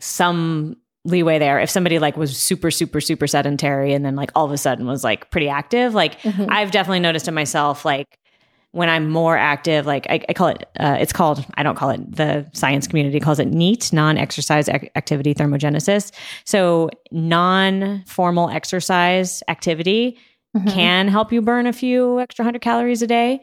[0.00, 4.44] some leeway there if somebody like was super super super sedentary and then like all
[4.44, 6.46] of a sudden was like pretty active like Mhm.
[6.48, 8.06] i've definitely noticed in myself like
[8.70, 11.90] when i'm more active like i, I call it uh, it's called i don't call
[11.90, 16.12] it the science community calls it neat non-exercise ac- activity thermogenesis
[16.44, 20.18] so non-formal exercise activity
[20.56, 20.72] Mhm.
[20.74, 23.40] can help you burn a few extra hundred calories a day.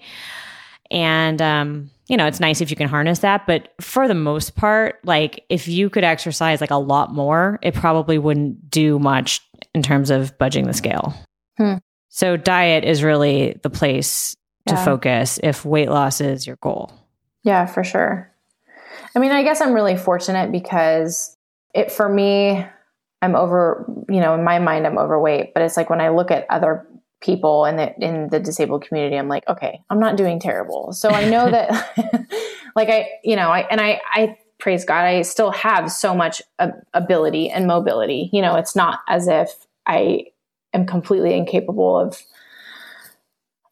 [0.91, 3.45] And, um, you know, it's nice if you can harness that.
[3.47, 7.73] But for the most part, like if you could exercise like a lot more, it
[7.73, 9.41] probably wouldn't do much
[9.73, 11.13] in terms of budging the scale.
[11.57, 11.75] Hmm.
[12.09, 14.35] So, diet is really the place
[14.65, 14.83] to Yeah.
[14.83, 16.91] focus if weight loss is your goal.
[17.43, 18.31] Yeah, for sure.
[19.15, 21.37] I mean, I guess I'm really fortunate because
[21.75, 22.65] it for me,
[23.21, 26.31] I'm over, you know, in my mind I'm overweight, but it's like when I look
[26.31, 26.87] at other
[27.21, 30.93] people in the in the disabled community, I'm like, okay, I'm not doing terrible.
[30.93, 31.69] So I know that
[32.75, 36.41] like I, you know, I and I I praise God, I still have so much
[36.93, 38.29] ability and mobility.
[38.33, 39.49] You know, it's not as if
[39.85, 40.25] I
[40.73, 42.21] am completely incapable of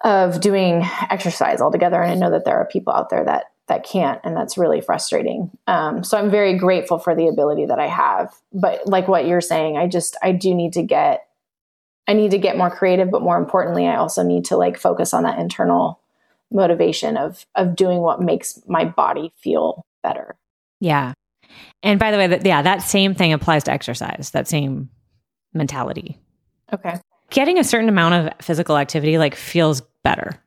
[0.03, 3.83] of doing exercise altogether and i know that there are people out there that that
[3.83, 7.87] can't and that's really frustrating um, so i'm very grateful for the ability that i
[7.87, 11.27] have but like what you're saying i just i do need to get
[12.07, 15.13] i need to get more creative but more importantly i also need to like focus
[15.13, 15.99] on that internal
[16.51, 20.35] motivation of of doing what makes my body feel better
[20.79, 21.13] Yeah.
[21.83, 24.89] And by the way, that yeah, that same thing applies to exercise, that same
[25.53, 26.17] mentality.
[26.73, 26.99] okay
[27.29, 30.41] getting a certain amount of physical activity like feels better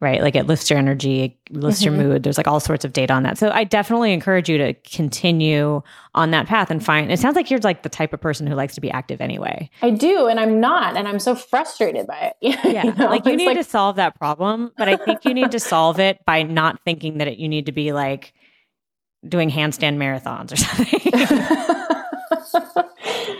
[0.00, 1.84] right like it lifts your energy it lifts Mhm.
[1.86, 4.58] your mood there's like all sorts of data on that so i definitely encourage you
[4.58, 5.80] to continue
[6.14, 8.54] on that path and find it sounds like you're like the type of person who
[8.54, 12.32] likes to be active anyway i do and i'm not and i'm so frustrated by
[12.42, 13.06] it yeah You know?
[13.06, 15.98] like you It's need to solve that problem but i think you need to solve
[15.98, 18.34] it by not thinking that it, you need to be like
[19.26, 21.86] doing handstand marathons or something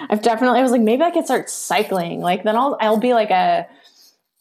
[0.09, 2.21] I've definitely I was like maybe I could start cycling.
[2.21, 3.67] Like then I'll I'll be like a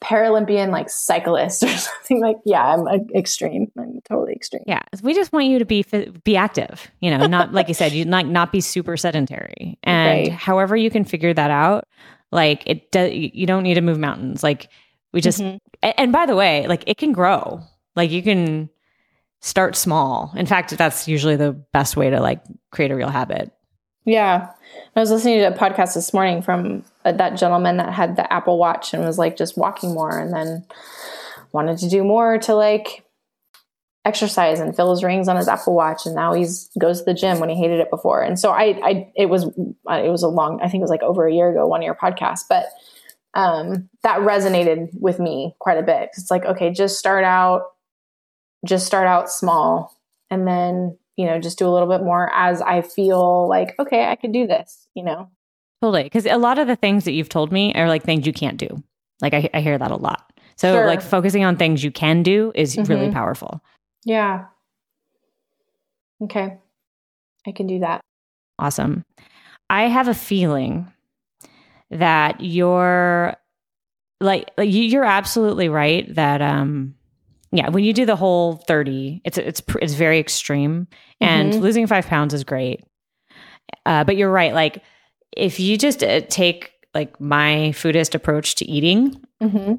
[0.04, 3.72] Paralympian like cyclist or something like yeah I'm extreme.
[3.78, 4.64] I'm totally extreme.
[4.68, 5.86] Yeah we just want you to be
[6.24, 9.78] be active you know not like you said you not not be super sedentary.
[9.84, 10.32] And right.
[10.32, 11.88] however you can figure that out
[12.32, 14.44] like it does you don't need to move mountains.
[14.44, 14.70] Like
[15.14, 15.90] we just mm-hmm.
[15.98, 17.62] and by the way like it can grow.
[17.96, 18.70] Like you can
[19.42, 20.34] start small.
[20.36, 23.52] In fact that's usually the best way to like create a real habit.
[24.06, 24.52] Yeah.
[24.96, 28.32] I was listening to a podcast this morning from uh, that gentleman that had the
[28.34, 30.66] Apple Watch and was like just walking more and then
[31.52, 33.06] wanted to do more to like
[34.04, 37.14] exercise and fill his rings on his Apple Watch and now he's goes to the
[37.14, 38.22] gym when he hated it before.
[38.22, 39.46] And so I I it was
[39.90, 41.82] uh, it was a long I think it was like over a year ago one
[41.82, 42.66] year podcast, but
[43.34, 46.10] um that resonated with me quite a bit.
[46.18, 47.64] It's like okay, just start out
[48.66, 49.96] just start out small
[50.30, 54.06] and then you know, just do a little bit more as I feel like, okay,
[54.06, 55.30] I can do this, you know?
[55.86, 56.04] Totally.
[56.04, 58.58] Because a lot of the things that you've told me are like things you can't
[58.58, 58.84] do.
[59.22, 60.32] Like I, I hear that a lot.
[60.56, 60.88] So, sure.
[60.88, 62.92] like focusing on things you can do is mm-hmm.
[62.92, 63.62] really powerful.
[64.04, 64.46] Yeah.
[66.24, 66.58] Okay.
[67.46, 68.02] I can do that.
[68.58, 69.06] Awesome.
[69.70, 70.92] I have a feeling
[71.92, 73.36] that you're
[74.20, 76.96] like, like you're absolutely right that um
[77.52, 80.88] yeah, when you do the whole 30, it's it's it's very extreme
[81.22, 81.62] and mm-hmm.
[81.62, 82.84] losing 5 pounds is great.
[83.86, 84.82] Uh, but you're right like
[85.36, 89.76] if you just uh, take like my foodist approach to eating, mm-hmm.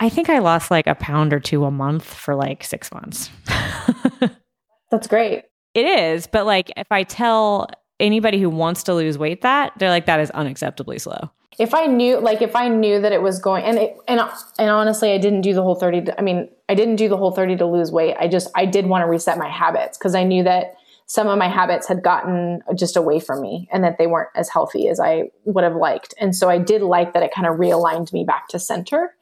[0.00, 3.30] I think I lost like a pound or two a month for like 6 months.
[4.90, 5.44] That's great.
[5.74, 7.68] It is, but like if I tell
[8.00, 11.84] anybody who wants to lose weight that, they're like that is unacceptably slow if I
[11.84, 14.18] knew, like, if I knew that it was going, and it, and
[14.58, 16.00] and honestly, I didn't do the whole thirty.
[16.00, 18.16] To, I mean, I didn't do the whole thirty to lose weight.
[18.18, 20.76] I just I did want to reset my habits because I knew that
[21.10, 24.48] some of my habits had gotten just away from me and that they weren't as
[24.48, 26.14] healthy as I would have liked.
[26.20, 29.12] And so I did like that it kind of realigned me back to center,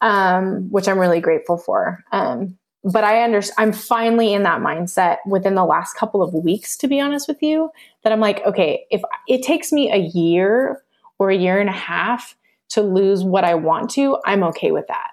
[0.00, 2.02] um, which I'm really grateful for.
[2.10, 6.76] Um, but I understand, I'm finally in that mindset within the last couple of weeks,
[6.78, 7.70] to be honest with you,
[8.02, 10.82] that I'm like, okay, if it takes me a year
[11.20, 12.36] or a year and a half
[12.70, 15.10] to lose what I want to, I'm okay with that.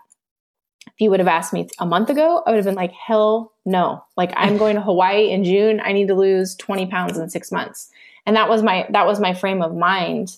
[0.93, 3.53] If you would have asked me a month ago, I would have been like, hell
[3.65, 4.03] no.
[4.17, 5.79] Like I'm going to Hawaii in June.
[5.83, 7.89] I need to lose 20 pounds in six months.
[8.25, 10.35] And that was my, that was my frame of mind.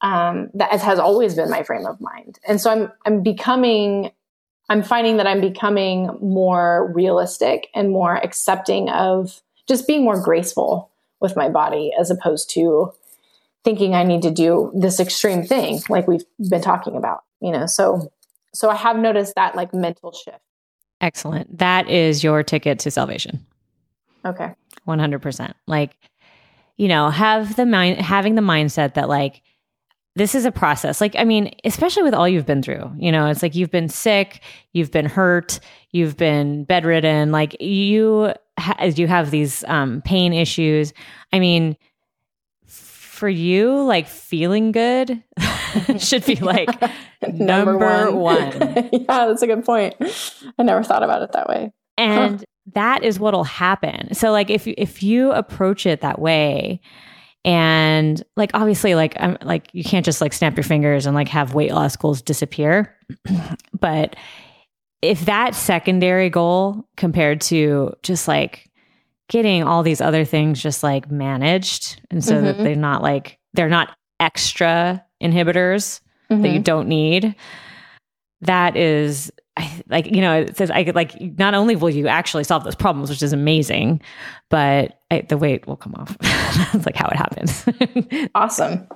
[0.00, 2.38] Um, that has always been my frame of mind.
[2.46, 4.10] And so I'm, I'm becoming,
[4.68, 10.90] I'm finding that I'm becoming more realistic and more accepting of just being more graceful
[11.20, 12.92] with my body as opposed to
[13.64, 17.66] thinking I need to do this extreme thing like we've been talking about, you know.
[17.66, 18.12] So
[18.54, 20.40] so I have noticed that like mental shift.
[21.00, 21.58] Excellent.
[21.58, 23.44] That is your ticket to salvation.
[24.24, 24.54] Okay.
[24.86, 25.54] 100%.
[25.66, 25.96] Like
[26.76, 29.42] you know, have the mind having the mindset that like
[30.16, 31.00] this is a process.
[31.00, 33.88] Like, I mean, especially with all you've been through, you know, it's like you've been
[33.88, 34.40] sick,
[34.72, 35.58] you've been hurt,
[35.90, 40.92] you've been bedridden, like you, ha- you have these um, pain issues.
[41.32, 41.76] I mean,
[42.66, 45.20] for you, like feeling good
[45.98, 46.68] should be like
[47.22, 48.58] number, number, one.
[48.58, 48.88] one.
[48.92, 49.94] yeah, that's a good point.
[50.58, 51.72] I never thought about it that way.
[51.96, 52.44] And huh.
[52.74, 54.14] that is what'll happen.
[54.14, 56.80] So like if if you approach it that way
[57.44, 61.28] and like obviously like I'm like you can't just like snap your fingers and like
[61.28, 62.96] have weight loss goals disappear.
[63.78, 64.16] but
[65.02, 68.70] if that secondary goal compared to just like
[69.28, 72.46] getting all these other things just like managed and so mm-hmm.
[72.46, 76.00] that they're not like they're not extra inhibitors
[76.30, 76.42] mm-hmm.
[76.42, 76.62] that you mm-hmm.
[76.62, 77.34] don't need
[78.40, 79.32] that is
[79.88, 82.74] like you know it says i could like not only will you actually solve those
[82.74, 84.00] problems which is amazing
[84.50, 86.16] but I, the weight will come off
[86.72, 87.64] that's like how it happens
[88.34, 88.88] awesome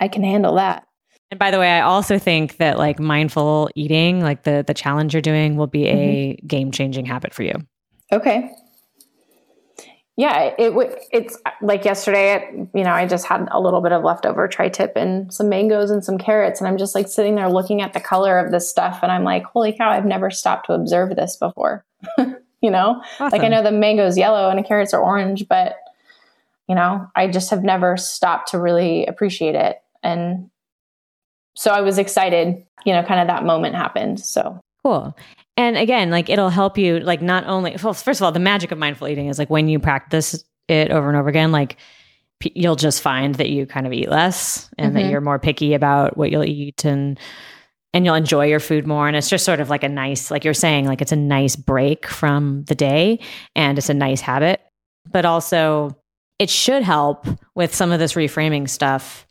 [0.00, 0.86] i can handle that
[1.30, 5.14] and by the way i also think that like mindful eating like the the challenge
[5.14, 5.94] you're doing will be a
[6.34, 6.46] mm-hmm.
[6.46, 7.54] game changing habit for you
[8.12, 8.50] okay
[10.16, 10.74] yeah, it
[11.12, 12.68] it's like yesterday.
[12.74, 16.04] You know, I just had a little bit of leftover tri-tip and some mangoes and
[16.04, 19.00] some carrots, and I'm just like sitting there looking at the color of this stuff,
[19.02, 19.90] and I'm like, holy cow!
[19.90, 21.84] I've never stopped to observe this before.
[22.18, 23.30] you know, awesome.
[23.30, 25.76] like I know the mango's yellow and the carrots are orange, but
[26.68, 30.50] you know, I just have never stopped to really appreciate it, and
[31.56, 32.66] so I was excited.
[32.84, 34.20] You know, kind of that moment happened.
[34.20, 35.16] So cool.
[35.60, 38.72] And again, like it'll help you, like not only, well, first of all, the magic
[38.72, 41.76] of mindful eating is like when you practice it over and over again, like
[42.40, 45.02] p- you'll just find that you kind of eat less and mm-hmm.
[45.02, 47.20] that you're more picky about what you'll eat and,
[47.92, 49.06] and you'll enjoy your food more.
[49.06, 51.56] And it's just sort of like a nice, like you're saying, like it's a nice
[51.56, 53.20] break from the day
[53.54, 54.62] and it's a nice habit.
[55.12, 55.94] But also,
[56.38, 59.26] it should help with some of this reframing stuff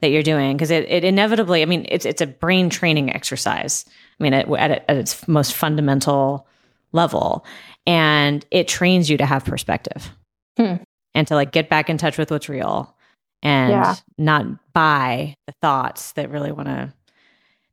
[0.00, 3.84] that you're doing because it, it inevitably, I mean, it's it's a brain training exercise.
[4.18, 6.46] I mean, at, at, at its most fundamental
[6.92, 7.44] level,
[7.86, 10.10] and it trains you to have perspective
[10.56, 10.76] Hmm.
[11.14, 12.94] and to like get back in touch with what's real
[13.42, 13.94] and Yeah.
[14.18, 16.92] not buy the thoughts that really want to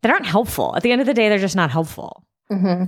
[0.01, 0.75] that aren't helpful.
[0.77, 2.23] At the end of the day, they're just not helpful.
[2.49, 2.85] hmm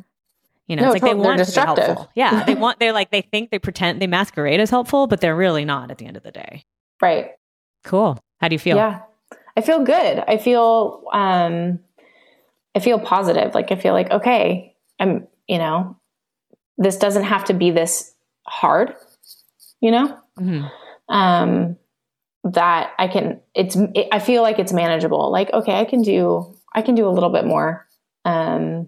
[0.68, 1.26] You know, No, it's like they totally.
[1.28, 2.10] Want to be helpful.
[2.16, 2.80] Yeah, they want.
[2.80, 5.92] They're like they think they pretend they masquerade as helpful, but they're really not.
[5.92, 6.64] At the end of the day,
[7.02, 7.32] Right.
[7.84, 8.18] cool.
[8.40, 8.78] How do you feel?
[8.78, 9.02] Yeah.
[9.58, 10.24] I feel good.
[10.26, 11.80] I feel um
[12.76, 13.54] I feel positive.
[13.54, 15.98] Like I feel like okay, I'm, you know,
[16.78, 18.14] this doesn't have to be this
[18.48, 18.96] hard,
[19.82, 20.18] you know?
[20.40, 20.72] Mhm.
[21.10, 21.78] Um
[22.44, 25.32] that I can it's it, I feel like it's manageable.
[25.32, 27.88] Like okay, I can do I can do a little bit more
[28.26, 28.88] um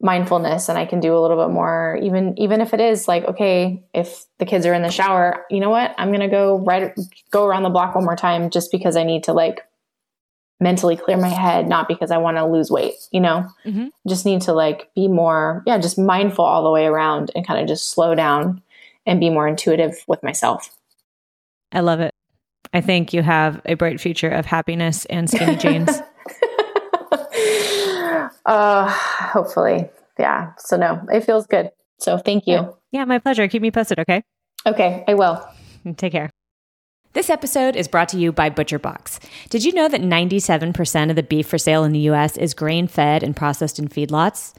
[0.00, 3.24] mindfulness and I can do a little bit more even even if it is like
[3.24, 6.58] okay if the kids are in the shower you know what I'm going to go
[6.58, 6.92] right
[7.30, 9.60] go around the block one more time just because I need to like
[10.64, 13.90] mentally clear my head not because I want to lose weight you know Mhm.
[14.08, 17.60] just need to like be more yeah just mindful all the way around and kind
[17.60, 18.62] of just slow down
[19.06, 20.74] and be more intuitive with myself
[21.72, 22.12] I love it.
[22.72, 25.90] I think you have a bright future of happiness and skinny jeans.
[28.46, 28.88] uh
[29.32, 29.88] hopefully
[30.18, 33.48] yeah so no it feels good so thank you yeah, my pleasure.
[33.48, 34.22] Keep me posted, okay?
[34.66, 35.36] okay i will
[35.96, 36.30] Take care.
[37.14, 39.20] This episode is brought to you by ButcherBox.
[39.48, 42.88] Did you know that 97% of the beef for sale in the US is grain
[42.88, 44.52] fed and processed in feedlots?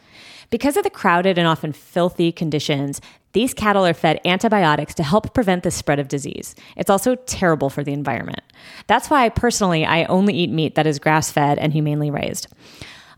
[0.51, 3.01] Because of the crowded and often filthy conditions,
[3.33, 6.55] these cattle are fed antibiotics to help prevent the spread of disease.
[6.77, 8.41] It's also terrible for the environment.
[8.87, 12.47] That's why personally I only eat meat that is grass fed and humanely raised.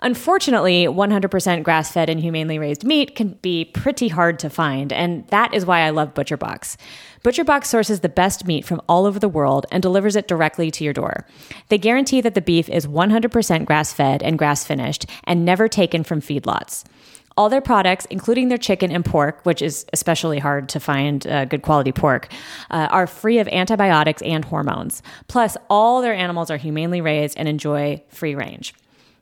[0.02, 5.28] Unfortunately, 100% grass fed and humanely raised meat can be pretty hard to find, and
[5.30, 6.78] that is why I love ButcherBox.
[7.28, 10.86] ButcherBox sources the best meat from all over the world and delivers it directly to
[10.86, 11.26] your door.
[11.68, 16.06] They guarantee that the beef is 100% grass fed and grass finished and never taken
[16.06, 16.86] from feedlots.
[17.36, 21.44] All their products, including their chicken and pork, which is especially hard to find uh,
[21.44, 22.32] good quality pork,
[22.72, 25.04] uh, are free of antibiotics and hormones.
[25.28, 28.74] Plus, all their animals are humanely raised and enjoy free range.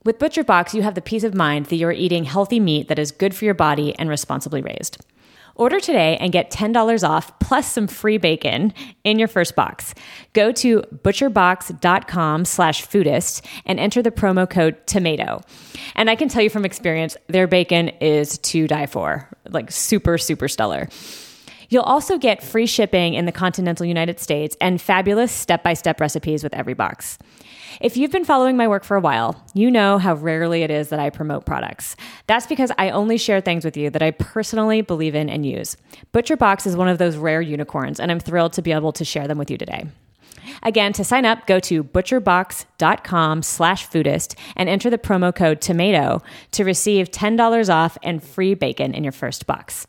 [0.04, 3.12] With ButcherBox, you have the peace of mind that you're eating healthy meat that is
[3.12, 5.04] good for your body and responsibly raised.
[5.56, 8.74] Order today and get $10 off plus some free bacon
[9.06, 9.94] in your first box.
[10.34, 15.42] Go to butcherbox.com slash foodist and enter the promo code tomato.
[15.96, 20.18] And I can tell you from experience, their bacon is to die for, like super,
[20.18, 20.90] super stellar.
[21.70, 26.00] You'll also get free shipping in the continental United States and fabulous step by step
[26.00, 27.18] recipes with every box.
[27.82, 30.90] If you've been following my work for a while, you know how rarely it is
[30.90, 31.96] that I promote products.
[32.28, 35.76] That's because I only share things with you that I personally believe in and use.
[36.14, 39.28] ButcherBox is one of those rare unicorns, and I'm thrilled to be able to share
[39.28, 39.88] them with you today.
[40.64, 46.22] Again, to sign up, go to butcherbox.com slash foodist and enter the promo code tomato
[46.52, 49.86] to receive $10 off and free bacon in your first box.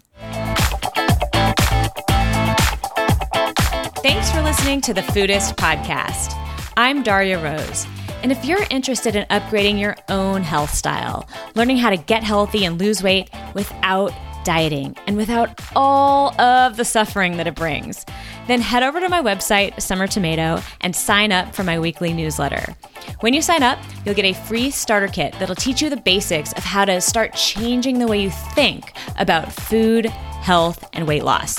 [4.03, 6.56] Thanks for listening to the Foodist Podcast.
[6.79, 7.87] I'm Darya Rose.
[8.23, 12.67] And if you're interested in upgrading your own health style, learning how to get healthy
[12.67, 14.13] and lose weight without
[14.45, 18.05] dieting and without all of the suffering that it brings,
[18.47, 22.77] then head over to my website, Summer Tomato, and sign up for my weekly newsletter.
[23.21, 26.53] When you sign up, you'll get a free starter kit that'll teach you the basics
[26.53, 31.59] of how to start changing the way you think about food, health, and weight loss.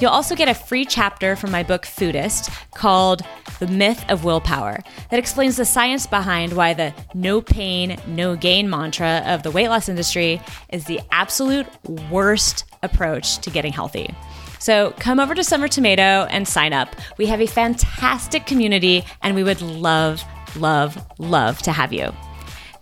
[0.00, 3.22] You'll also get a free chapter from my book Foodist called
[3.60, 4.80] The Myth of Willpower
[5.10, 9.68] that explains the science behind why the no pain, no gain mantra of the weight
[9.68, 10.40] loss industry
[10.70, 11.66] is the absolute
[12.10, 14.14] worst approach to getting healthy.
[14.58, 16.94] So come over to Summer Tomato and sign up.
[17.16, 20.22] We have a fantastic community and we would love,
[20.56, 22.12] love, love to have you.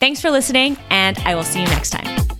[0.00, 2.33] Thanks for listening, and I will see you next time.